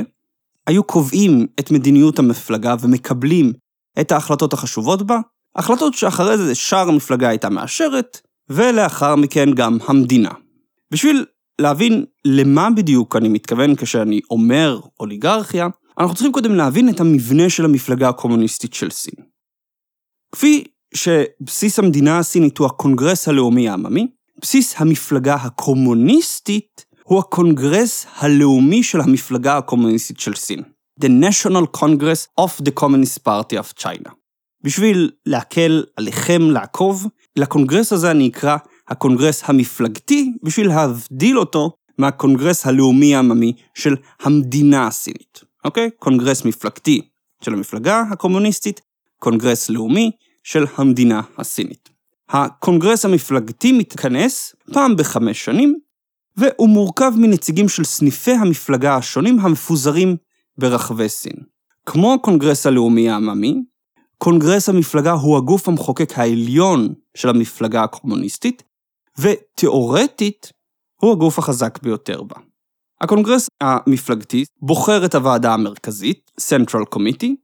היו 0.67 0.85
קובעים 0.85 1.47
את 1.61 1.71
מדיניות 1.71 2.19
המפלגה 2.19 2.75
ומקבלים 2.81 3.53
את 4.01 4.13
ההחלטות 4.13 4.53
החשובות 4.53 5.03
בה, 5.03 5.21
החלטות 5.57 5.95
שאחרי 5.95 6.39
זה 6.39 6.55
שאר 6.55 6.89
המפלגה 6.89 7.29
הייתה 7.29 7.49
מאשרת, 7.51 8.21
ולאחר 8.49 9.17
מכן 9.17 9.51
גם 9.55 9.79
המדינה. 9.87 10.31
בשביל 10.91 11.25
להבין 11.61 12.05
למה 12.25 12.69
בדיוק 12.77 13.17
אני 13.17 13.29
מתכוון 13.29 13.75
כשאני 13.77 14.21
אומר 14.31 14.81
אוליגרכיה, 15.01 15.69
אנחנו 15.99 16.15
צריכים 16.15 16.33
קודם 16.33 16.55
להבין 16.55 16.89
את 16.89 17.01
המבנה 17.01 17.51
של 17.51 17.65
המפלגה 17.65 18.09
הקומוניסטית 18.09 18.75
של 18.75 18.91
סין. 18.91 19.25
כפי 20.33 20.65
שבסיס 20.95 21.79
המדינה 21.79 22.19
הסינית 22.19 22.59
הוא 22.59 22.67
הקונגרס 22.67 23.29
הלאומי 23.29 23.69
העממי, 23.69 24.07
בסיס 24.41 24.75
המפלגה 24.77 25.35
הקומוניסטית 25.35 26.85
הוא 27.05 27.19
הקונגרס 27.19 28.07
הלאומי 28.17 28.83
של 28.83 29.01
המפלגה 29.01 29.57
הקומוניסטית 29.57 30.21
של 30.21 30.35
סין. 30.35 30.63
The 31.05 31.09
National 31.09 31.67
Congress 31.81 32.29
of 32.41 32.65
the 32.65 32.73
Communist 32.81 33.25
Party 33.25 33.57
of 33.57 33.83
China. 33.83 34.11
בשביל 34.63 35.11
להקל 35.27 35.85
עליכם 35.97 36.43
לעקוב, 36.43 37.07
לקונגרס 37.37 37.93
הזה 37.93 38.11
אני 38.11 38.29
אקרא 38.29 38.57
הקונגרס 38.89 39.43
המפלגתי, 39.47 40.33
בשביל 40.43 40.69
להבדיל 40.69 41.39
אותו 41.39 41.73
מהקונגרס 41.99 42.67
הלאומי 42.67 43.15
העממי 43.15 43.53
של 43.75 43.97
המדינה 44.21 44.87
הסינית. 44.87 45.41
אוקיי? 45.65 45.91
קונגרס 45.99 46.45
מפלגתי 46.45 47.09
של 47.45 47.53
המפלגה 47.55 48.03
הקומוניסטית, 48.11 48.81
קונגרס 49.19 49.71
לאומי 49.71 50.11
של 50.43 50.67
המדינה 50.77 51.21
הסינית. 51.39 51.89
הקונגרס 52.29 53.05
המפלגתי 53.05 53.73
מתכנס 53.73 54.55
פעם 54.73 54.97
בחמש 54.97 55.45
שנים, 55.45 55.79
והוא 56.37 56.69
מורכב 56.69 57.13
מנציגים 57.17 57.69
של 57.69 57.85
סניפי 57.85 58.33
המפלגה 58.33 58.97
השונים 58.97 59.41
המפוזרים 59.41 60.17
ברחבי 60.61 61.09
סין. 61.09 61.37
כמו 61.87 62.15
הקונגרס 62.15 62.67
הלאומי 62.67 63.11
העממי, 63.11 63.63
קונגרס 64.19 64.69
המפלגה 64.69 65.13
הוא 65.13 65.37
הגוף 65.37 65.69
המחוקק 65.69 66.19
העליון 66.19 66.95
של 67.15 67.29
המפלגה 67.29 67.83
הקומוניסטית, 67.83 68.63
ותאורטית 69.19 70.53
הוא 71.01 71.13
הגוף 71.13 71.39
החזק 71.39 71.79
ביותר 71.83 72.23
בה. 72.23 72.37
הקונגרס 73.01 73.49
המפלגתי 73.61 74.45
בוחר 74.63 75.05
את 75.05 75.15
הוועדה 75.15 75.55
המרכזית, 75.55 76.31
Central 76.41 76.97
Committee, 76.97 77.35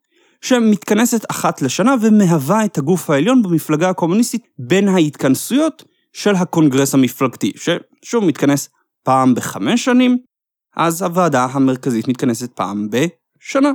שמתכנסת 0.41 1.31
אחת 1.31 1.63
לשנה 1.63 1.95
ומהווה 2.03 2.65
את 2.65 2.79
הגוף 2.79 3.11
העליון 3.11 3.43
במפלגה 3.43 3.91
הקומוניסטית 3.91 4.47
בין 4.59 4.89
ההתכנסויות 4.89 5.85
של 6.13 6.35
הקונגרס 6.35 6.95
המפלגתי, 6.95 7.53
ששוב 7.57 8.25
מתכנס 8.25 8.69
פעם 9.03 9.35
בחמש 9.35 9.85
שנים, 9.85 10.19
אז 10.77 11.03
הוועדה 11.03 11.45
המרכזית 11.45 12.09
מתכנסת 12.09 12.53
פעם 12.53 12.89
בשנה. 12.91 13.71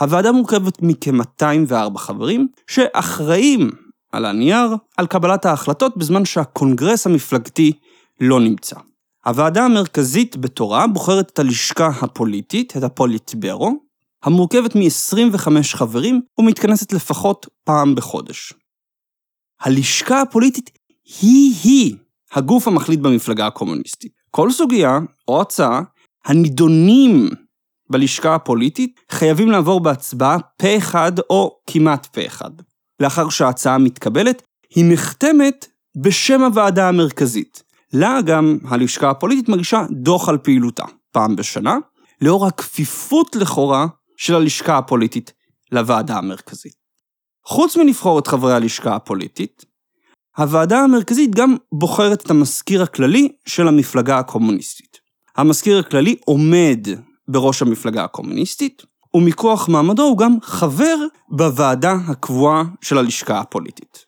הוועדה 0.00 0.32
מורכבת 0.32 0.82
מכ-204 0.82 1.98
חברים, 1.98 2.48
שאחראים 2.66 3.70
על 4.12 4.24
הנייר, 4.24 4.76
על 4.96 5.06
קבלת 5.06 5.46
ההחלטות 5.46 5.96
בזמן 5.96 6.24
שהקונגרס 6.24 7.06
המפלגתי 7.06 7.72
לא 8.20 8.40
נמצא. 8.40 8.76
הוועדה 9.24 9.64
המרכזית 9.64 10.36
בתורה 10.36 10.86
בוחרת 10.86 11.30
את 11.30 11.38
הלשכה 11.38 11.86
הפוליטית, 12.00 12.76
את 12.76 12.82
הפוליטברו, 12.82 13.72
המורכבת 14.22 14.74
מ-25 14.74 15.48
חברים 15.62 16.20
ומתכנסת 16.38 16.92
לפחות 16.92 17.46
פעם 17.64 17.94
בחודש. 17.94 18.52
הלשכה 19.60 20.20
הפוליטית 20.20 20.70
היא-היא 21.20 21.96
הגוף 22.32 22.68
המחליט 22.68 23.00
במפלגה 23.00 23.46
הקומוניסטית. 23.46 24.12
כל 24.30 24.50
סוגיה 24.50 24.98
או 25.28 25.40
הצעה 25.40 25.82
הנידונים 26.26 27.28
בלשכה 27.90 28.34
הפוליטית 28.34 29.00
חייבים 29.10 29.50
לעבור 29.50 29.80
בהצבעה 29.80 30.38
פה 30.56 30.76
אחד 30.76 31.12
או 31.30 31.58
כמעט 31.66 32.06
פה 32.06 32.26
אחד. 32.26 32.50
לאחר 33.00 33.28
שההצעה 33.28 33.78
מתקבלת, 33.78 34.42
היא 34.74 34.84
נחתמת 34.88 35.66
בשם 35.96 36.42
הוועדה 36.42 36.88
המרכזית. 36.88 37.62
לה 37.92 38.18
גם 38.26 38.58
הלשכה 38.68 39.10
הפוליטית 39.10 39.48
מגישה 39.48 39.86
דוח 39.90 40.28
על 40.28 40.38
פעילותה, 40.38 40.84
פעם 41.12 41.36
בשנה, 41.36 41.76
לאור 42.20 42.46
הכפיפות 42.46 43.36
לכאורה 43.36 43.86
של 44.16 44.34
הלשכה 44.34 44.78
הפוליטית 44.78 45.32
לוועדה 45.72 46.18
המרכזית. 46.18 46.74
חוץ 47.44 47.76
מלבחור 47.76 48.18
את 48.18 48.26
חברי 48.26 48.54
הלשכה 48.54 48.96
הפוליטית, 48.96 49.64
הוועדה 50.36 50.78
המרכזית 50.78 51.34
גם 51.34 51.56
בוחרת 51.72 52.22
את 52.22 52.30
המזכיר 52.30 52.82
הכללי 52.82 53.28
של 53.46 53.68
המפלגה 53.68 54.18
הקומוניסטית. 54.18 54.85
המזכיר 55.36 55.78
הכללי 55.78 56.16
עומד 56.24 56.86
בראש 57.28 57.62
המפלגה 57.62 58.04
הקומוניסטית, 58.04 58.82
ומכוח 59.14 59.68
מעמדו 59.68 60.02
הוא 60.02 60.18
גם 60.18 60.36
חבר 60.42 60.96
בוועדה 61.28 61.92
הקבועה 62.08 62.62
של 62.80 62.98
הלשכה 62.98 63.40
הפוליטית. 63.40 64.04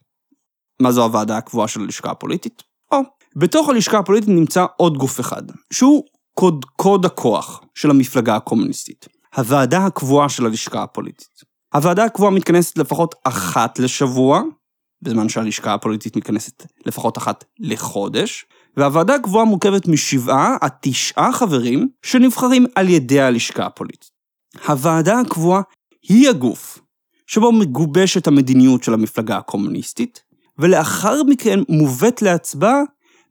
מה 0.82 0.92
זו 0.92 1.04
הוועדה 1.04 1.36
הקבועה 1.36 1.68
של 1.68 1.80
הלשכה 1.80 2.10
הפוליטית? 2.10 2.62
או, 2.92 2.98
בתוך 3.36 3.68
הלשכה 3.68 3.98
הפוליטית 3.98 4.28
נמצא 4.28 4.66
עוד 4.76 4.98
גוף 4.98 5.20
אחד, 5.20 5.42
שהוא 5.72 6.04
קוד, 6.34 6.64
קוד 6.76 7.04
הכוח 7.04 7.60
של 7.74 7.90
המפלגה 7.90 8.36
הקומוניסטית. 8.36 9.08
הוועדה 9.36 9.86
הקבועה 9.86 10.28
של 10.28 10.46
הלשכה 10.46 10.82
הפוליטית. 10.82 11.44
הוועדה 11.74 12.04
הקבועה 12.04 12.30
מתכנסת 12.30 12.78
לפחות 12.78 13.14
אחת 13.24 13.78
לשבוע, 13.78 14.42
בזמן 15.02 15.28
שהלשכה 15.28 15.74
הפוליטית 15.74 16.16
מתכנסת 16.16 16.66
לפחות 16.86 17.18
אחת 17.18 17.44
לחודש, 17.58 18.46
והוועדה 18.78 19.14
הקבועה 19.14 19.44
מורכבת 19.44 19.88
משבעה 19.88 20.56
עד 20.60 20.70
תשעה 20.80 21.32
חברים 21.32 21.88
שנבחרים 22.02 22.66
על 22.74 22.88
ידי 22.88 23.20
הלשכה 23.20 23.66
הפוליטית. 23.66 24.10
הוועדה 24.68 25.20
הקבועה 25.20 25.62
היא 26.08 26.28
הגוף 26.28 26.78
שבו 27.26 27.52
מגובשת 27.52 28.26
המדיניות 28.26 28.84
של 28.84 28.94
המפלגה 28.94 29.36
הקומוניסטית, 29.36 30.22
ולאחר 30.58 31.22
מכן 31.22 31.60
מובאת 31.68 32.22
להצבעה 32.22 32.80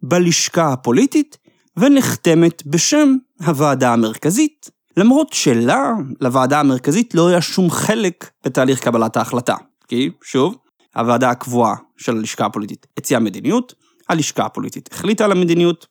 בלשכה 0.03 0.73
הפוליטית 0.73 1.37
ונחתמת 1.77 2.63
בשם 2.65 3.15
הוועדה 3.45 3.93
המרכזית, 3.93 4.69
למרות 4.97 5.33
שלה, 5.33 5.91
לוועדה 6.21 6.59
המרכזית, 6.59 7.15
לא 7.15 7.27
היה 7.27 7.41
שום 7.41 7.69
חלק 7.69 8.29
בתהליך 8.45 8.79
קבלת 8.79 9.17
ההחלטה. 9.17 9.55
כי, 9.87 10.09
שוב, 10.23 10.57
הוועדה 10.95 11.29
הקבועה 11.29 11.75
של 11.97 12.17
הלשכה 12.17 12.45
הפוליטית 12.45 12.87
הציעה 12.97 13.19
מדיניות, 13.19 13.73
הלשכה 14.09 14.45
הפוליטית 14.45 14.89
החליטה 14.91 15.25
על 15.25 15.31
המדיניות, 15.31 15.87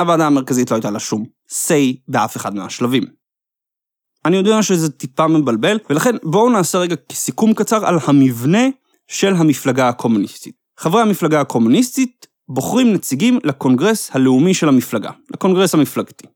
הוועדה 0.00 0.26
המרכזית 0.26 0.70
לא 0.70 0.76
הייתה 0.76 0.90
לה 0.90 0.98
שום 0.98 1.24
say 1.50 1.96
באף 2.08 2.36
אחד 2.36 2.54
מהשלבים. 2.54 3.04
אני 4.24 4.36
יודע 4.36 4.62
שזה 4.62 4.90
טיפה 4.90 5.26
מבלבל, 5.26 5.78
ולכן 5.90 6.16
בואו 6.22 6.50
נעשה 6.50 6.78
רגע 6.78 6.96
סיכום 7.12 7.54
קצר 7.54 7.86
על 7.86 7.98
המבנה 8.06 8.68
של 9.08 9.34
המפלגה 9.34 9.88
הקומוניסטית. 9.88 10.54
חברי 10.78 11.02
המפלגה 11.02 11.40
הקומוניסטית 11.40 12.26
בוחרים 12.48 12.92
נציגים 12.92 13.38
לקונגרס 13.44 14.10
הלאומי 14.12 14.54
של 14.54 14.68
המפלגה, 14.68 15.10
לקונגרס 15.30 15.74
המפלגתי. 15.74 16.26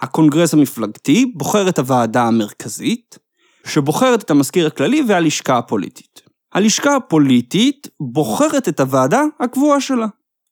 הקונגרס 0.00 0.54
המפלגתי 0.54 1.32
בוחר 1.36 1.68
את 1.68 1.78
הוועדה 1.78 2.22
המרכזית, 2.22 3.18
שבוחרת 3.66 4.22
את 4.22 4.30
המזכיר 4.30 4.66
הכללי 4.66 5.02
והלשכה 5.08 5.58
הפוליטית. 5.58 6.22
הלשכה 6.52 6.96
הפוליטית 6.96 7.88
בוחרת 8.00 8.68
את 8.68 8.80
הוועדה 8.80 9.22
הקבועה 9.40 9.80
שלה. 9.80 10.06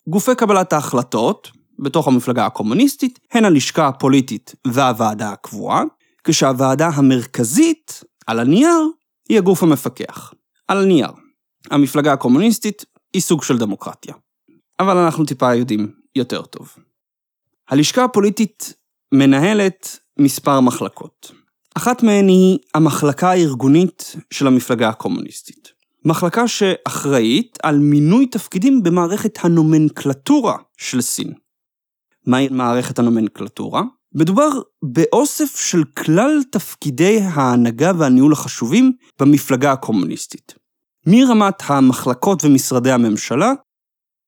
גופי 0.09 0.35
קבלת 0.35 0.73
ההחלטות, 0.73 1.51
בתוך 1.79 2.09
המפלגה 2.09 2.47
הקומוניסטית, 2.47 3.19
הן 3.33 3.45
הלשכה 3.45 3.88
הפוליטית 3.88 4.55
והוועדה 4.66 5.31
הקבועה, 5.31 5.83
כשהוועדה 6.25 6.88
המרכזית, 6.88 8.05
על 8.27 8.40
הנייר, 8.40 8.81
היא 9.29 9.38
הגוף 9.38 9.62
המפקח. 9.62 10.33
על 10.69 10.83
הנייר. 10.83 11.11
המפלגה 11.71 12.12
הקומוניסטית 12.12 12.85
היא 13.12 13.23
סוג 13.23 13.42
של 13.42 13.59
דמוקרטיה. 13.59 14.14
אבל 14.81 14.97
אנחנו 14.97 15.25
טיפה 15.25 15.55
יודעים 15.55 15.92
יותר 16.16 16.42
טוב. 16.42 16.75
הלשכה 17.69 18.05
הפוליטית 18.05 18.75
מנהלת 19.12 19.99
מספר 20.19 20.61
מחלקות. 20.61 21.33
אחת 21.75 22.03
מהן 22.03 22.29
היא 22.29 22.59
המחלקה 22.75 23.31
הארגונית 23.31 24.16
של 24.31 24.47
המפלגה 24.47 24.88
הקומוניסטית. 24.88 25.76
מחלקה 26.07 26.49
שאחראית 26.49 27.59
על 27.62 27.79
מינוי 27.79 28.27
תפקידים 28.27 28.83
במערכת 28.83 29.38
הנומנקלטורה 29.45 30.57
של 30.77 31.01
סין. 31.01 31.33
מהי 32.27 32.49
מערכת 32.49 32.99
הנומנקלטורה? 32.99 33.83
מדובר 34.14 34.49
באוסף 34.83 35.57
של 35.57 35.85
כלל 35.85 36.42
תפקידי 36.51 37.21
ההנהגה 37.21 37.92
והניהול 37.99 38.33
החשובים 38.33 38.92
במפלגה 39.21 39.73
הקומוניסטית. 39.73 40.55
מרמת 41.07 41.55
המחלקות 41.66 42.45
ומשרדי 42.45 42.90
הממשלה 42.90 43.53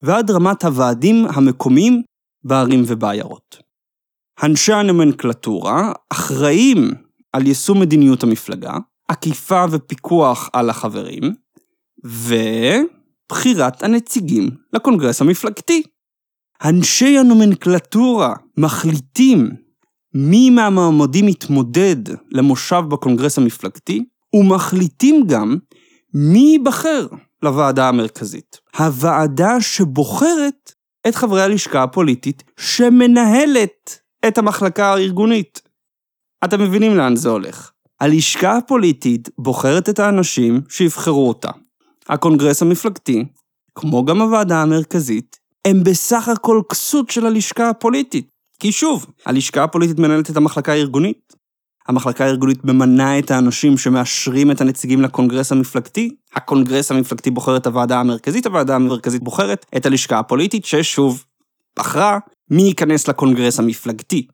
ועד 0.03 0.31
רמת 0.31 0.65
הוועדים 0.65 1.27
המקומיים 1.35 2.03
בערים 2.45 2.83
ובעיירות. 2.87 3.59
אנשי 4.43 4.73
הנומנקלטורה 4.73 5.93
אחראים 6.13 6.91
על 7.33 7.47
יישום 7.47 7.81
מדיניות 7.81 8.23
המפלגה, 8.23 8.77
עקיפה 9.09 9.65
ופיקוח 9.71 10.51
על 10.53 10.71
החברים, 10.71 11.35
ובחירת 12.05 13.83
הנציגים 13.83 14.51
לקונגרס 14.73 15.21
המפלגתי. 15.21 15.83
אנשי 16.65 17.19
הנומנקלטורה 17.19 18.35
מחליטים 18.57 19.51
מי 20.15 20.51
מהמועמדים 20.51 21.29
יתמודד 21.29 21.97
למושב 22.31 22.83
בקונגרס 22.89 23.39
המפלגתי, 23.39 24.05
ומחליטים 24.35 25.27
גם 25.27 25.57
מי 26.15 26.39
ייבחר 26.39 27.07
לוועדה 27.43 27.89
המרכזית. 27.89 28.57
הוועדה 28.79 29.61
שבוחרת 29.61 30.73
את 31.09 31.15
חברי 31.15 31.43
הלשכה 31.43 31.83
הפוליטית 31.83 32.45
שמנהלת 32.59 34.01
את 34.29 34.39
המחלקה 34.39 34.87
הארגונית. 34.87 35.63
אתם 36.45 36.61
מבינים 36.61 36.97
לאן 36.97 37.17
זה 37.17 37.29
הולך. 37.29 37.71
הלשכה 38.01 38.57
הפוליטית 38.57 39.29
בוחרת 39.39 39.89
את 39.89 39.99
האנשים 39.99 40.61
שיבחרו 40.69 41.29
אותה. 41.29 41.51
הקונגרס 42.09 42.63
המפלגתי, 42.63 43.25
כמו 43.75 44.05
גם 44.05 44.23
הוועדה 44.23 44.63
המרכזית, 44.63 45.37
הם 45.65 45.85
בסך 45.85 46.29
הכל 46.29 46.61
כסות 46.71 47.11
של 47.11 47.27
הלשכה 47.27 47.71
הפוליטית. 47.71 48.29
כי 48.61 48.73
שוב, 48.73 49.07
הלשכה 49.27 49.65
הפוליטית 49.65 49.99
מנהלת 49.99 50.31
את 50.31 50.37
המחלקה 50.37 50.73
הארגונית. 50.73 51.33
המחלקה 51.89 52.25
הארגונית 52.25 52.65
ממנה 52.65 53.19
את 53.19 53.31
האנשים 53.31 53.79
שמאשרים 53.79 54.51
את 54.51 54.61
הנציגים 54.61 55.03
לקונגרס 55.03 55.53
המפלגתי. 55.53 56.17
הקונגרס 56.35 56.91
המפלגתי 56.91 57.31
בוחר 57.31 57.57
את 57.57 57.67
הוועדה 57.67 58.01
המרכזית, 58.01 58.47
הוועדה 58.47 58.75
המרכזית 58.75 59.23
בוחרת 59.23 59.67
את 59.77 59.87
הלשכה 59.87 60.19
הפוליטית, 60.19 60.65
ששוב, 60.65 61.25
בחרה 61.79 62.19
מי 62.51 62.63
ייכנס 62.63 63.09
לקונגרס 63.09 63.59
המפלגתי. 63.59 64.27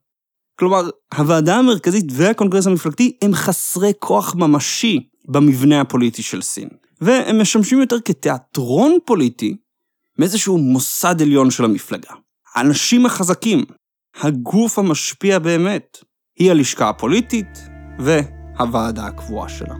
כלומר, 0.59 0.91
הוועדה 1.15 1.57
המרכזית 1.57 2.05
והקונגרס 2.13 2.67
המפלגתי 2.67 3.17
הם 3.23 3.35
חסרי 3.35 3.93
כוח 3.99 4.35
ממשי 4.35 5.09
במבנה 5.29 5.81
הפוליטי 5.81 6.23
של 6.23 6.43
סין. 6.43 6.69
והם 7.01 7.41
משמשים 7.41 7.81
יותר 7.81 7.97
כתיאטרון 8.05 8.99
פוליטי 9.05 9.57
מאיזשהו 10.19 10.59
מוסד 10.59 11.23
עליון 11.23 11.51
של 11.51 11.65
המפלגה. 11.65 12.11
האנשים 12.55 13.07
החזקים, 13.07 13.65
הגוף 14.21 14.79
המשפיע 14.79 15.39
באמת, 15.39 15.99
היא 16.39 16.51
הלשכה 16.51 16.89
הפוליטית 16.89 17.59
והוועדה 17.99 19.07
הקבועה 19.07 19.49
שלה. 19.49 19.75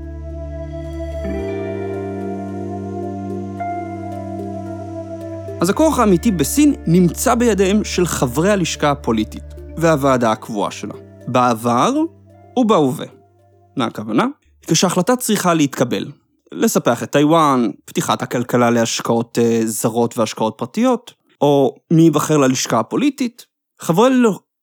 אז 5.61 5.71
הכוח 5.71 5.99
האמיתי 5.99 6.31
בסין 6.31 6.75
נמצא 6.87 7.35
בידיהם 7.35 7.85
של 7.85 8.07
חברי 8.07 8.51
הלשכה 8.51 8.91
הפוליטית 8.91 9.45
והוועדה 9.77 10.33
הקבועה 10.33 10.71
שלה, 10.71 10.95
בעבר 11.29 11.93
ובהווה. 12.57 13.07
מה 13.77 13.85
הכוונה? 13.85 14.27
כשהחלטה 14.67 15.17
צריכה 15.17 15.55
להתקבל, 15.55 16.13
לספח 16.53 17.03
את 17.03 17.13
טיוואן, 17.13 17.71
פתיחת 17.85 18.23
הכלכלה 18.23 18.71
להשקעות 18.71 19.39
uh, 19.39 19.67
זרות 19.67 20.19
והשקעות 20.19 20.55
פרטיות, 20.59 21.15
או 21.41 21.75
מי 21.91 22.03
ייבחר 22.03 22.37
ללשכה 22.37 22.81
הפוליטית, 22.81 23.47
חברי 23.81 24.11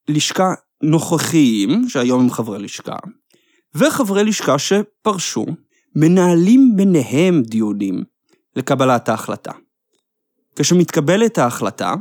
לשכה 0.07 0.53
נוכחיים, 0.83 1.89
שהיום 1.89 2.21
הם 2.21 2.29
חברי 2.29 2.59
לשכה, 2.59 2.95
וחברי 3.75 4.23
לשכה 4.23 4.55
שפרשו, 4.59 5.45
מנהלים 5.95 6.73
ביניהם 6.75 7.41
דיונים 7.41 8.03
לקבלת 8.55 9.09
ההחלטה. 9.09 9.51
כשמתקבלת 10.55 11.37
ההחלטה, 11.37 11.93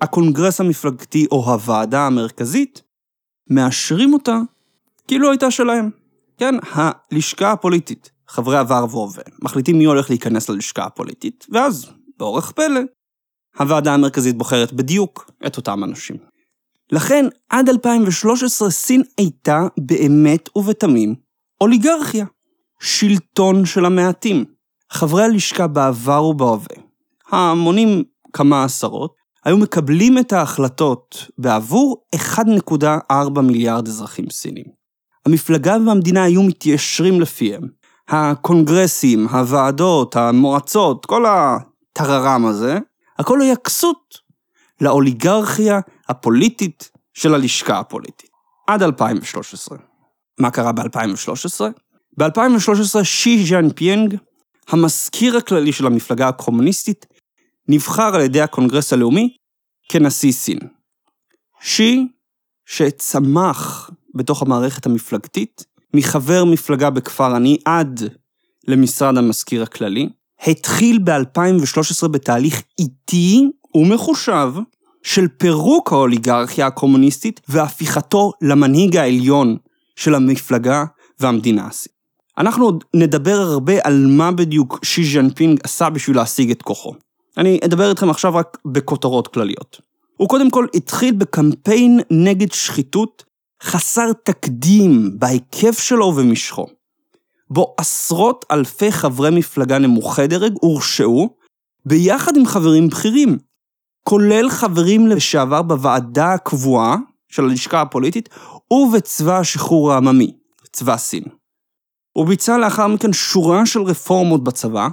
הקונגרס 0.00 0.60
המפלגתי 0.60 1.26
או 1.30 1.52
הוועדה 1.52 2.06
המרכזית 2.06 2.82
מאשרים 3.50 4.12
אותה 4.12 4.38
כאילו 5.08 5.30
הייתה 5.30 5.50
שלהם. 5.50 5.90
כן, 6.38 6.54
הלשכה 6.72 7.52
הפוליטית, 7.52 8.10
חברי 8.28 8.58
עבר 8.58 8.86
והווה, 8.90 9.22
מחליטים 9.42 9.78
מי 9.78 9.84
הולך 9.84 10.10
להיכנס 10.10 10.48
ללשכה 10.48 10.84
הפוליטית, 10.84 11.46
ואז, 11.50 11.90
באורח 12.18 12.50
פלא, 12.50 12.80
הוועדה 13.58 13.94
המרכזית 13.94 14.38
בוחרת 14.38 14.72
בדיוק 14.72 15.30
את 15.46 15.56
אותם 15.56 15.84
אנשים. 15.84 16.16
לכן, 16.92 17.24
עד 17.50 17.68
2013 17.68 18.70
סין 18.70 19.02
הייתה 19.18 19.66
באמת 19.78 20.48
ובתמים 20.56 21.14
אוליגרכיה. 21.60 22.26
שלטון 22.84 23.66
של 23.66 23.84
המעטים. 23.84 24.44
חברי 24.92 25.22
הלשכה 25.24 25.66
בעבר 25.66 26.24
ובהווה, 26.24 26.76
המונים 27.30 28.04
כמה 28.32 28.64
עשרות, 28.64 29.14
היו 29.44 29.56
מקבלים 29.56 30.18
את 30.18 30.32
ההחלטות 30.32 31.26
בעבור 31.38 32.04
1.4 32.16 33.40
מיליארד 33.42 33.88
אזרחים 33.88 34.30
סינים. 34.30 34.64
המפלגה 35.26 35.76
והמדינה 35.86 36.24
היו 36.24 36.42
מתיישרים 36.42 37.20
לפיהם. 37.20 37.62
הקונגרסים, 38.08 39.28
הוועדות, 39.28 40.16
המועצות, 40.16 41.06
כל 41.06 41.24
הטררם 41.26 42.46
הזה, 42.46 42.78
הכל 43.18 43.40
היה 43.40 43.56
כסות 43.56 44.18
לאוליגרכיה 44.80 45.80
הפוליטית 46.08 46.90
של 47.14 47.34
הלשכה 47.34 47.78
הפוליטית. 47.78 48.30
עד 48.66 48.82
2013. 48.82 49.78
מה 50.40 50.50
קרה 50.50 50.72
ב-2013? 50.72 51.60
ב-2013 52.18 53.04
שי 53.04 53.44
ג'ינפינג, 53.46 54.16
המזכיר 54.68 55.36
הכללי 55.36 55.72
של 55.72 55.86
המפלגה 55.86 56.28
הקומוניסטית, 56.28 57.06
נבחר 57.68 58.14
על 58.14 58.20
ידי 58.20 58.40
הקונגרס 58.40 58.92
הלאומי 58.92 59.36
כנשיא 59.88 60.32
סין. 60.32 60.58
שי, 61.60 62.08
שצמח 62.66 63.90
בתוך 64.14 64.42
המערכת 64.42 64.86
המפלגתית, 64.86 65.64
מחבר 65.94 66.44
מפלגה 66.44 66.90
בכפר 66.90 67.34
עני 67.34 67.56
עד 67.64 68.02
למשרד 68.68 69.18
המזכיר 69.18 69.62
הכללי, 69.62 70.08
התחיל 70.46 70.98
ב-2013 71.04 72.08
בתהליך 72.08 72.62
איטי 72.78 73.50
ומחושב 73.74 74.52
של 75.02 75.28
פירוק 75.28 75.92
האוליגרכיה 75.92 76.66
הקומוניסטית 76.66 77.40
והפיכתו 77.48 78.32
למנהיג 78.42 78.96
העליון 78.96 79.56
של 79.96 80.14
המפלגה 80.14 80.84
והמדינה 81.20 81.66
הסינית. 81.66 81.94
אנחנו 82.38 82.64
עוד 82.64 82.84
נדבר 82.94 83.36
הרבה 83.36 83.72
על 83.84 84.06
מה 84.06 84.32
בדיוק 84.32 84.78
שי 84.82 85.04
ז'אנפינג 85.04 85.60
עשה 85.64 85.90
בשביל 85.90 86.16
להשיג 86.16 86.50
את 86.50 86.62
כוחו. 86.62 86.94
אני 87.36 87.60
אדבר 87.64 87.90
איתכם 87.90 88.10
עכשיו 88.10 88.34
רק 88.34 88.58
בכותרות 88.64 89.28
כלליות. 89.28 89.80
הוא 90.16 90.28
קודם 90.28 90.50
כל 90.50 90.66
התחיל 90.74 91.14
בקמפיין 91.14 92.00
נגד 92.10 92.52
שחיתות 92.52 93.24
חסר 93.64 94.12
תקדים 94.24 95.10
בהיקף 95.18 95.78
שלו 95.78 96.06
ובמשכו, 96.06 96.66
בו 97.50 97.74
עשרות 97.78 98.44
אלפי 98.50 98.92
חברי 98.92 99.30
מפלגה 99.30 99.78
נמוכי 99.78 100.26
דרג 100.26 100.52
הורשעו 100.60 101.36
ביחד 101.86 102.36
עם 102.36 102.46
חברים 102.46 102.88
בכירים, 102.88 103.38
כולל 104.02 104.50
חברים 104.50 105.06
לשעבר 105.06 105.62
בוועדה 105.62 106.32
הקבועה 106.32 106.96
של 107.28 107.44
הלשכה 107.44 107.80
הפוליטית 107.80 108.28
ובצבא 108.72 109.38
השחרור 109.38 109.92
העממי, 109.92 110.36
צבא 110.72 110.96
סין. 110.96 111.24
הוא 112.12 112.26
ביצע 112.26 112.58
לאחר 112.58 112.86
מכן 112.86 113.12
שורה 113.12 113.66
של 113.66 113.82
רפורמות 113.82 114.44
בצבא, 114.44 114.88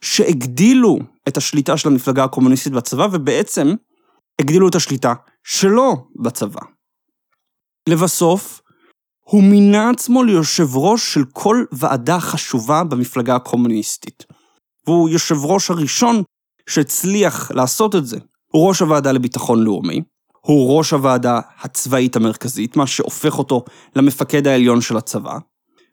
שהגדילו 0.00 0.98
את 1.28 1.36
השליטה 1.36 1.76
של 1.76 1.88
המפלגה 1.88 2.24
הקומוניסטית 2.24 2.72
בצבא, 2.72 3.08
ובעצם 3.12 3.74
הגדילו 4.40 4.68
את 4.68 4.74
השליטה 4.74 5.14
שלו 5.44 6.08
בצבא. 6.22 6.75
לבסוף, 7.88 8.60
הוא 9.20 9.42
מינה 9.42 9.90
עצמו 9.90 10.24
ליושב 10.24 10.76
ראש 10.76 11.14
של 11.14 11.24
כל 11.32 11.64
ועדה 11.72 12.20
חשובה 12.20 12.84
במפלגה 12.84 13.36
הקומוניסטית. 13.36 14.24
והוא 14.86 15.08
יושב 15.08 15.44
ראש 15.44 15.70
הראשון 15.70 16.22
שהצליח 16.68 17.50
לעשות 17.50 17.94
את 17.94 18.06
זה. 18.06 18.18
הוא 18.52 18.68
ראש 18.68 18.80
הוועדה 18.80 19.12
לביטחון 19.12 19.62
לאומי, 19.62 20.02
הוא 20.40 20.78
ראש 20.78 20.90
הוועדה 20.90 21.40
הצבאית 21.60 22.16
המרכזית, 22.16 22.76
מה 22.76 22.86
שהופך 22.86 23.38
אותו 23.38 23.64
למפקד 23.96 24.46
העליון 24.46 24.80
של 24.80 24.96
הצבא. 24.96 25.38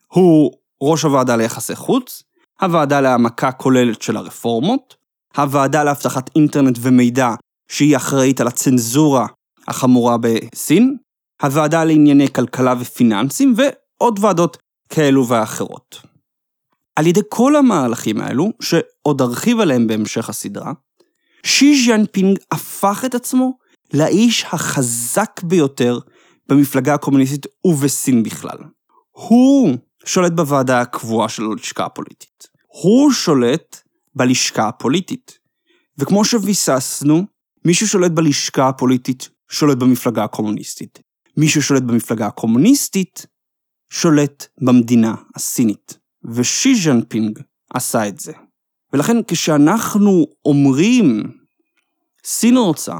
הוא 0.08 0.52
ראש 0.82 1.04
הוועדה 1.04 1.36
ליחסי 1.36 1.76
חוץ, 1.76 2.24
הוועדה 2.62 3.02
להעמקה 3.02 3.52
כוללת 3.52 4.02
של 4.02 4.18
הרפורמות, 4.18 4.96
הוועדה 5.38 5.84
לאבטחת 5.84 6.30
אינטרנט 6.36 6.78
ומידע, 6.82 7.34
שהיא 7.68 7.98
אחראית 7.98 8.42
על 8.42 8.48
הצנזורה 8.48 9.28
החמורה 9.68 10.18
בסין, 10.18 10.98
הוועדה 11.44 11.84
לענייני 11.84 12.34
כלכלה 12.34 12.74
ופיננסים, 12.80 13.54
ועוד 13.58 14.20
ועדות 14.22 14.58
כאלו 14.90 15.28
ואחרות. 15.28 16.02
על 16.96 17.08
ידי 17.08 17.20
כל 17.30 17.56
המהלכים 17.56 18.22
האלו, 18.22 18.52
שעוד 18.62 19.22
ארחיב 19.22 19.60
עליהם 19.60 19.88
בהמשך 19.88 20.30
הסדרה, 20.30 20.72
שי 21.44 21.86
ז'אנפינג 21.86 22.40
הפך 22.52 23.04
את 23.06 23.16
עצמו 23.16 23.58
לאיש 23.94 24.46
החזק 24.52 25.42
ביותר 25.44 26.00
במפלגה 26.50 26.94
הקומוניסטית 26.94 27.46
ובסין 27.66 28.24
בכלל. 28.24 28.58
הוא 29.12 29.78
שולט 30.06 30.32
בוועדה 30.32 30.82
הקבועה 30.82 31.30
של 31.30 31.44
הלשכה 31.44 31.86
הפוליטית. 31.86 32.48
הוא 32.68 33.12
שולט 33.12 33.82
בלשכה 34.16 34.68
הפוליטית. 34.68 35.40
וכמו 35.98 36.26
שביססנו, 36.26 37.24
מי 37.66 37.74
ששולט 37.74 38.12
בלשכה 38.12 38.70
הפוליטית 38.70 39.30
שולט 39.50 39.78
במפלגה 39.78 40.24
הקומוניסטית. 40.24 41.13
מי 41.38 41.48
ששולט 41.48 41.84
במפלגה 41.84 42.28
הקומוניסטית 42.28 43.26
שולט 43.90 44.48
במדינה 44.62 45.16
הסינית. 45.36 45.98
ושי 46.26 46.76
ז'נפינג 46.76 47.40
עשה 47.74 48.08
את 48.08 48.20
זה. 48.20 48.34
ולכן 48.94 49.18
כשאנחנו 49.28 50.26
אומרים, 50.46 51.24
סין 52.26 52.58
רוצה, 52.58 52.96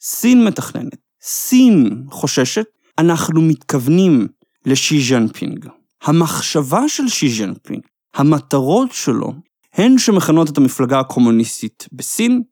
סין 0.00 0.44
מתכננת, 0.44 0.96
סין 1.22 2.04
חוששת, 2.10 2.66
אנחנו 2.98 3.42
מתכוונים 3.42 4.28
לשי 4.66 5.00
ז'נפינג. 5.02 5.66
המחשבה 6.02 6.88
של 6.88 7.08
שי 7.08 7.28
ז'נפינג, 7.28 7.82
המטרות 8.14 8.92
שלו, 8.92 9.32
הן 9.74 9.98
שמכנות 9.98 10.50
את 10.50 10.58
המפלגה 10.58 11.00
הקומוניסטית 11.00 11.86
בסין, 11.92 12.42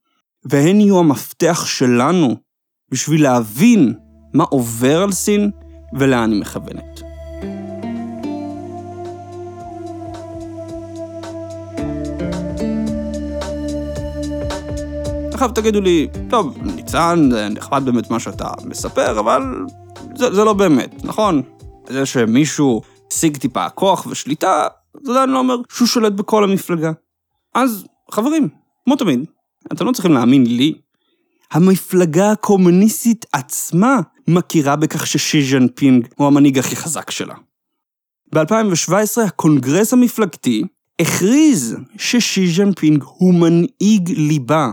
והן 0.45 0.81
יהיו 0.81 0.99
המפתח 0.99 1.67
שלנו 1.67 2.37
בשביל 2.91 3.23
להבין 3.23 3.95
מה 4.35 4.45
עובר 4.45 5.03
על 5.03 5.12
סין 5.12 5.51
ולאן 5.93 6.33
היא 6.33 6.41
מכוונת. 6.41 7.01
עכשיו 15.33 15.51
תגידו 15.51 15.81
לי, 15.81 16.09
טוב, 16.31 16.59
ניצן, 16.62 17.29
זה 17.33 17.49
נחמד 17.49 17.85
באמת 17.85 18.11
מה 18.11 18.21
שאתה 18.21 18.49
מספר, 18.64 19.21
אבל 19.21 19.43
זה, 20.17 20.35
זה 20.35 20.45
לא 20.45 20.53
באמת, 20.53 21.05
נכון? 21.05 21.43
זה 21.88 22.07
שמישהו 22.07 22.83
השיג 23.12 23.37
טיפה 23.37 23.69
כוח 23.69 24.07
ושליטה, 24.07 24.67
זה 25.03 25.12
עדיין 25.12 25.31
לא 25.31 25.38
אומר 25.38 25.57
שהוא 25.69 25.88
שולט 25.88 26.12
בכל 26.12 26.45
המפלגה. 26.45 26.93
אז, 27.55 27.87
חברים, 28.11 28.49
כמו 28.85 28.97
תמיד, 28.97 29.25
אתם 29.73 29.87
לא 29.87 29.93
צריכים 29.93 30.12
להאמין 30.12 30.47
לי. 30.47 30.75
המפלגה 31.53 32.31
הקומוניסטית 32.31 33.27
עצמה 33.33 34.01
מכירה 34.29 34.77
בכך 34.77 35.07
ששי 35.07 35.43
ג'ינפינג 35.43 36.07
הוא 36.17 36.27
המנהיג 36.27 36.59
הכי 36.59 36.77
חזק 36.77 37.11
שלה. 37.11 37.35
ב-2017 38.35 39.23
הקונגרס 39.27 39.93
המפלגתי 39.93 40.64
הכריז 41.01 41.77
ששי 41.99 42.53
ג'ינפינג 42.53 43.05
הוא 43.07 43.35
מנהיג 43.35 44.11
ליבה 44.17 44.71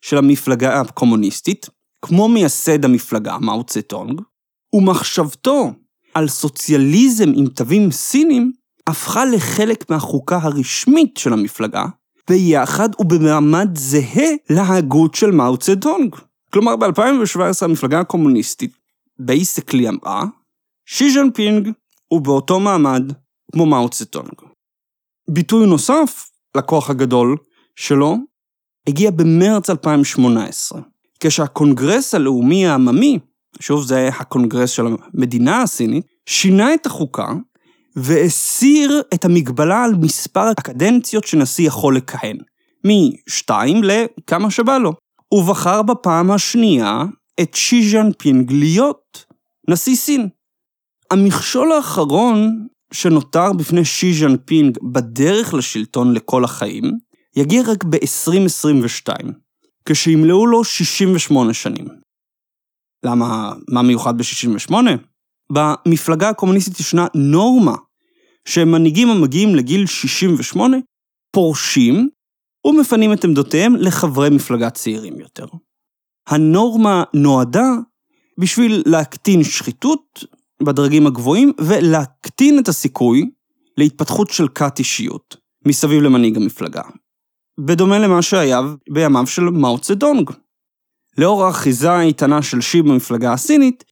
של 0.00 0.18
המפלגה 0.18 0.80
הקומוניסטית, 0.80 1.66
כמו 2.02 2.28
מייסד 2.28 2.84
המפלגה, 2.84 3.38
מאו 3.38 3.64
דזה-דונג, 3.64 4.20
ומחשבתו 4.72 5.72
על 6.14 6.28
סוציאליזם 6.28 7.32
עם 7.34 7.46
תווים 7.48 7.90
סיניים 7.90 8.52
הפכה 8.86 9.24
לחלק 9.24 9.90
מהחוקה 9.90 10.38
הרשמית 10.42 11.16
של 11.16 11.32
המפלגה, 11.32 11.84
ביחד 12.30 12.88
ובמעמד 12.98 13.68
זהה 13.74 14.28
להגות 14.50 15.14
של 15.14 15.30
מאו 15.30 15.56
דזה-דונג. 15.56 16.16
כלומר, 16.52 16.76
ב-2017 16.76 17.64
המפלגה 17.64 18.00
הקומוניסטית 18.00 18.85
basically 19.18 19.88
אמרה, 19.88 20.24
שי 20.86 21.10
ג'ינפינג 21.10 21.70
הוא 22.08 22.20
באותו 22.20 22.60
מעמד 22.60 23.12
כמו 23.52 23.66
מאו 23.66 23.88
דזה-דונג. 23.88 24.32
ביטוי 25.30 25.66
נוסף 25.66 26.30
לכוח 26.56 26.90
הגדול 26.90 27.36
שלו 27.76 28.16
הגיע 28.88 29.10
במרץ 29.10 29.70
2018, 29.70 30.80
כשהקונגרס 31.20 32.14
הלאומי 32.14 32.66
העממי, 32.66 33.18
שוב 33.60 33.86
זה 33.86 34.08
הקונגרס 34.08 34.70
של 34.70 34.84
המדינה 34.86 35.62
הסינית, 35.62 36.06
שינה 36.26 36.74
את 36.74 36.86
החוקה 36.86 37.28
והסיר 37.96 39.02
את 39.14 39.24
המגבלה 39.24 39.84
על 39.84 39.94
מספר 39.94 40.40
הקדנציות 40.40 41.24
שנשיא 41.24 41.66
יכול 41.66 41.96
לכהן, 41.96 42.36
משתיים 42.84 43.80
לכמה 43.84 44.50
שבא 44.50 44.78
לו. 44.78 44.92
הוא 45.28 45.44
בחר 45.44 45.82
בפעם 45.82 46.30
השנייה 46.30 47.04
את 47.42 47.54
שי 47.54 47.90
ז'אנפינג 47.90 48.52
להיות 48.52 49.24
נשיא 49.70 49.96
סין. 49.96 50.28
המכשול 51.10 51.72
האחרון 51.72 52.66
שנותר 52.92 53.52
בפני 53.52 53.84
שי 53.84 54.14
ז'אנפינג 54.14 54.78
בדרך 54.92 55.54
לשלטון 55.54 56.14
לכל 56.14 56.44
החיים, 56.44 56.84
יגיע 57.36 57.62
רק 57.66 57.84
ב-2022, 57.84 59.08
כשימלאו 59.88 60.46
לו 60.46 60.64
68 60.64 61.54
שנים. 61.54 61.86
למה, 63.04 63.52
מה 63.68 63.82
מיוחד 63.82 64.18
ב-68? 64.18 64.74
במפלגה 65.52 66.28
הקומוניסטית 66.28 66.80
ישנה 66.80 67.06
נורמה 67.14 67.74
שמנהיגים 68.48 69.08
המגיעים 69.08 69.54
לגיל 69.54 69.86
68 69.86 70.76
פורשים 71.32 72.08
ומפנים 72.66 73.12
את 73.12 73.24
עמדותיהם 73.24 73.76
לחברי 73.76 74.30
מפלגה 74.30 74.70
צעירים 74.70 75.20
יותר. 75.20 75.46
הנורמה 76.26 77.04
נועדה 77.14 77.70
בשביל 78.38 78.82
להקטין 78.86 79.44
שחיתות 79.44 80.24
בדרגים 80.62 81.06
הגבוהים 81.06 81.52
ולהקטין 81.58 82.58
את 82.58 82.68
הסיכוי 82.68 83.30
להתפתחות 83.76 84.30
של 84.30 84.48
כת 84.48 84.78
אישיות 84.78 85.36
מסביב 85.66 86.02
למנהיג 86.02 86.36
המפלגה. 86.36 86.82
בדומה 87.60 87.98
למה 87.98 88.22
שהיה 88.22 88.60
בימיו 88.90 89.26
של 89.26 89.42
מאו 89.42 89.78
צדונג. 89.78 90.30
לאור 91.18 91.44
האחיזה 91.44 91.92
האיתנה 91.92 92.42
של 92.42 92.60
שי 92.60 92.82
במפלגה 92.82 93.32
הסינית, 93.32 93.84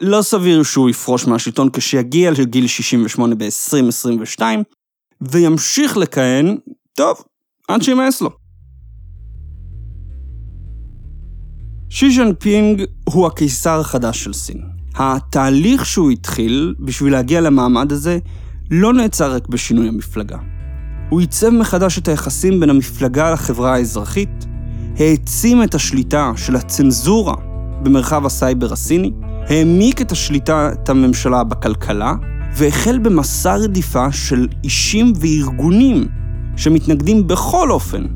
לא 0.00 0.22
סביר 0.22 0.62
שהוא 0.62 0.90
יפרוש 0.90 1.26
מהשלטון 1.26 1.70
כשיגיע 1.70 2.30
לגיל 2.30 2.66
68 2.66 3.34
ב-2022, 3.34 4.42
וימשיך 5.20 5.96
לכהן, 5.96 6.58
טוב, 6.94 7.24
עד 7.68 7.82
שימאס 7.82 8.20
לו. 8.20 8.41
שי 11.94 12.10
ז'נפינג 12.10 12.84
הוא 13.04 13.26
הקיסר 13.26 13.80
החדש 13.80 14.24
של 14.24 14.32
סין. 14.32 14.60
התהליך 14.94 15.86
שהוא 15.86 16.10
התחיל 16.10 16.74
בשביל 16.80 17.12
להגיע 17.12 17.40
למעמד 17.40 17.92
הזה 17.92 18.18
לא 18.70 18.92
נעצר 18.92 19.34
רק 19.34 19.48
בשינוי 19.48 19.88
המפלגה. 19.88 20.36
הוא 21.10 21.20
עיצב 21.20 21.50
מחדש 21.50 21.98
את 21.98 22.08
היחסים 22.08 22.60
בין 22.60 22.70
המפלגה 22.70 23.30
לחברה 23.30 23.74
האזרחית, 23.74 24.46
העצים 24.98 25.62
את 25.62 25.74
השליטה 25.74 26.32
של 26.36 26.56
הצנזורה 26.56 27.34
במרחב 27.82 28.26
הסייבר 28.26 28.72
הסיני, 28.72 29.10
העמיק 29.48 30.00
את 30.00 30.12
השליטת 30.12 30.88
הממשלה 30.88 31.44
בכלכלה, 31.44 32.14
והחל 32.56 32.98
במסע 32.98 33.56
רדיפה 33.56 34.12
של 34.12 34.48
אישים 34.64 35.12
וארגונים 35.20 36.08
שמתנגדים 36.56 37.26
בכל 37.26 37.70
אופן 37.70 38.06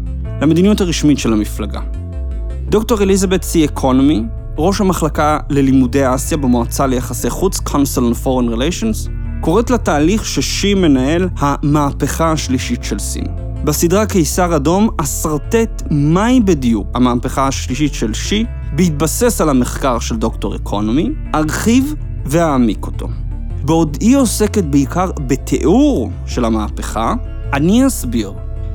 למדיניות 0.41 0.81
הרשמית 0.81 1.19
של 1.19 1.33
המפלגה. 1.33 1.81
דוקטור 2.69 3.03
אליזבת 3.03 3.43
סי 3.43 3.65
אקונומי, 3.65 4.23
ראש 4.59 4.81
המחלקה 4.81 5.39
ללימודי 5.51 6.15
אסיה 6.15 6.39
במועצה 6.39 6.87
ליחסי 6.87 7.31
חוץ, 7.31 7.59
Council 7.59 7.99
on 7.99 8.25
Foreign 8.25 8.55
Relations, 8.55 9.11
קוראת 9.41 9.71
לתהליך 9.71 10.25
ששי 10.25 10.75
מנהל 10.75 11.29
המהפכה 11.39 12.33
השלישית 12.33 12.85
של 12.85 12.99
סין. 12.99 13.27
בסדרה 13.65 14.07
קיסר 14.07 14.57
אדום 14.57 14.89
אסרטט 15.01 15.83
מהי 15.91 16.41
בדיוק 16.41 16.87
המהפכה 16.95 17.47
השלישית 17.47 17.95
של 17.95 18.15
שי, 18.15 18.45
בהתבסס 18.73 19.41
על 19.41 19.49
המחקר 19.49 19.99
של 19.99 20.17
דוקטור 20.17 20.57
אקונומי, 20.57 21.11
ארחיב 21.35 21.95
ואעמיק 22.25 22.87
אותו. 22.87 23.09
בעוד 23.65 23.97
היא 24.01 24.17
עוסקת 24.17 24.65
בעיקר 24.65 25.11
בתיאור 25.27 26.11
של 26.27 26.45
המהפכה, 26.45 27.15
אני 27.53 27.87
אסביר 27.87 28.33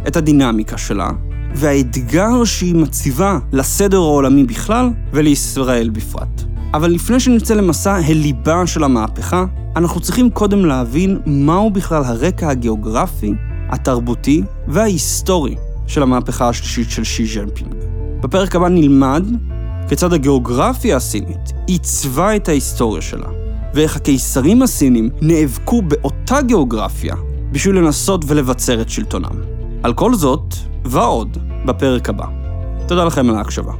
את 0.08 0.16
הדינמיקה 0.16 0.78
שלה 0.78 1.10
והאתגר 1.56 2.44
שהיא 2.44 2.76
מציבה 2.76 3.40
לסדר 3.52 3.98
העולמי 3.98 4.44
בכלל 4.44 4.90
ולישראל 5.14 5.90
בפרט. 5.90 6.44
אבל 6.74 6.92
לפני 6.92 7.20
שנצא 7.20 7.54
למסע 7.54 7.96
הליבה 7.96 8.68
של 8.68 8.84
המהפכה, 8.84 9.46
אנחנו 9.76 10.02
צריכים 10.02 10.30
קודם 10.30 10.66
להבין 10.66 11.20
מהו 11.26 11.70
בכלל 11.70 12.04
הרקע 12.04 12.50
הגיאוגרפי, 12.50 13.34
התרבותי 13.70 14.44
וההיסטורי 14.68 15.56
של 15.88 16.04
המהפכה 16.04 16.50
השלישית 16.50 16.90
של 16.90 17.04
שי 17.04 17.26
ז'נפינג. 17.26 17.74
בפרק 18.22 18.56
הבא 18.56 18.70
נלמד 18.70 19.26
כיצד 19.90 20.14
הגיאוגרפיה 20.14 20.96
הסינית 20.96 21.52
עיצבה 21.68 22.36
את 22.36 22.50
ההיסטוריה 22.50 23.02
שלה, 23.02 23.28
ואיך 23.74 23.96
הקיסרים 23.96 24.62
הסינים 24.62 25.10
נאבקו 25.22 25.82
באותה 25.82 26.42
גיאוגרפיה 26.42 27.16
בשביל 27.52 27.76
לנסות 27.76 28.26
ולבצר 28.28 28.82
את 28.82 28.90
שלטונם. 28.90 29.51
על 29.84 29.94
כל 29.94 30.14
זאת, 30.14 30.54
ועוד, 30.86 31.38
בפרק 31.66 32.10
הבא. 32.10 32.26
תודה 32.88 33.06
לכם 33.06 33.30
על 33.30 33.36
ההקשבה. 33.36 33.74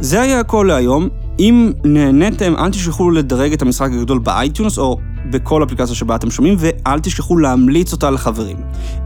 זה 0.00 0.20
היה 0.20 0.40
הכל 0.40 0.64
להיום. 0.68 1.08
אם 1.38 1.72
נהניתם, 1.84 2.54
אל 2.56 2.70
תשכחו 2.70 3.10
לדרג 3.10 3.52
את 3.52 3.62
המשחק 3.62 3.90
הגדול 3.92 4.18
ב 4.18 4.27
iTunes 4.27 4.78
או 4.78 4.98
בכל 5.30 5.64
אפליקציה 5.64 5.94
שבה 5.94 6.16
אתם 6.16 6.30
שומעים, 6.30 6.56
ואל 6.58 7.00
תשכחו 7.00 7.36
להמליץ 7.36 7.92
אותה 7.92 8.10
לחברים. 8.10 8.56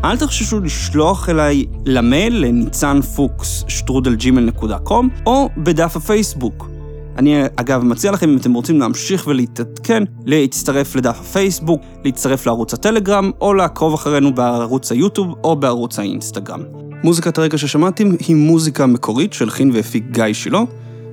אל 0.05 0.17
תחששו 0.17 0.61
לשלוח 0.61 1.29
אליי 1.29 1.65
למייל 1.87 2.37
לניצן 2.37 3.01
פוקס 3.01 3.65
שטרודל 3.69 4.23
ג'ימייל.קום 4.23 5.09
או 5.27 5.49
בדף 5.57 5.97
הפייסבוק. 5.97 6.72
אני 7.19 7.43
אגב 7.57 7.85
מציע 7.85 8.13
לכם 8.13 8.29
אם 8.31 8.37
אתם 8.37 8.53
רוצים 8.53 8.81
להמשיך 8.81 9.27
ולהתעדכן, 9.27 10.03
להצטרף 10.27 10.97
לדף 10.97 11.21
הפייסבוק, 11.21 11.81
להצטרף 12.05 12.47
לערוץ 12.47 12.75
הטלגרם, 12.75 13.31
או 13.41 13.55
לעקוב 13.55 13.95
אחרינו 13.95 14.35
בערוץ 14.35 14.93
היוטיוב 14.93 15.35
או 15.45 15.57
בערוץ 15.57 15.99
האינסטגרם. 15.99 16.61
מוזיקת 17.05 17.39
הרקע 17.39 17.59
ששמעתם 17.59 18.11
היא 18.27 18.37
מוזיקה 18.37 18.87
מקורית 18.87 19.33
של 19.33 19.51
חין 19.51 19.71
והפיק 19.75 20.05
גיא 20.11 20.33
שילה, 20.33 20.63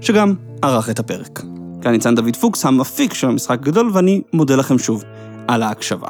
שגם 0.01 0.33
ערך 0.61 0.89
את 0.89 0.99
הפרק. 0.99 1.41
כאן 1.81 1.91
ניצן 1.91 2.15
דוד 2.15 2.35
פוקס, 2.35 2.65
המפיק 2.65 3.13
של 3.13 3.27
המשחק 3.27 3.59
הגדול, 3.61 3.91
ואני 3.93 4.21
מודה 4.33 4.55
לכם 4.55 4.77
שוב 4.77 5.03
על 5.47 5.63
ההקשבה. 5.63 6.07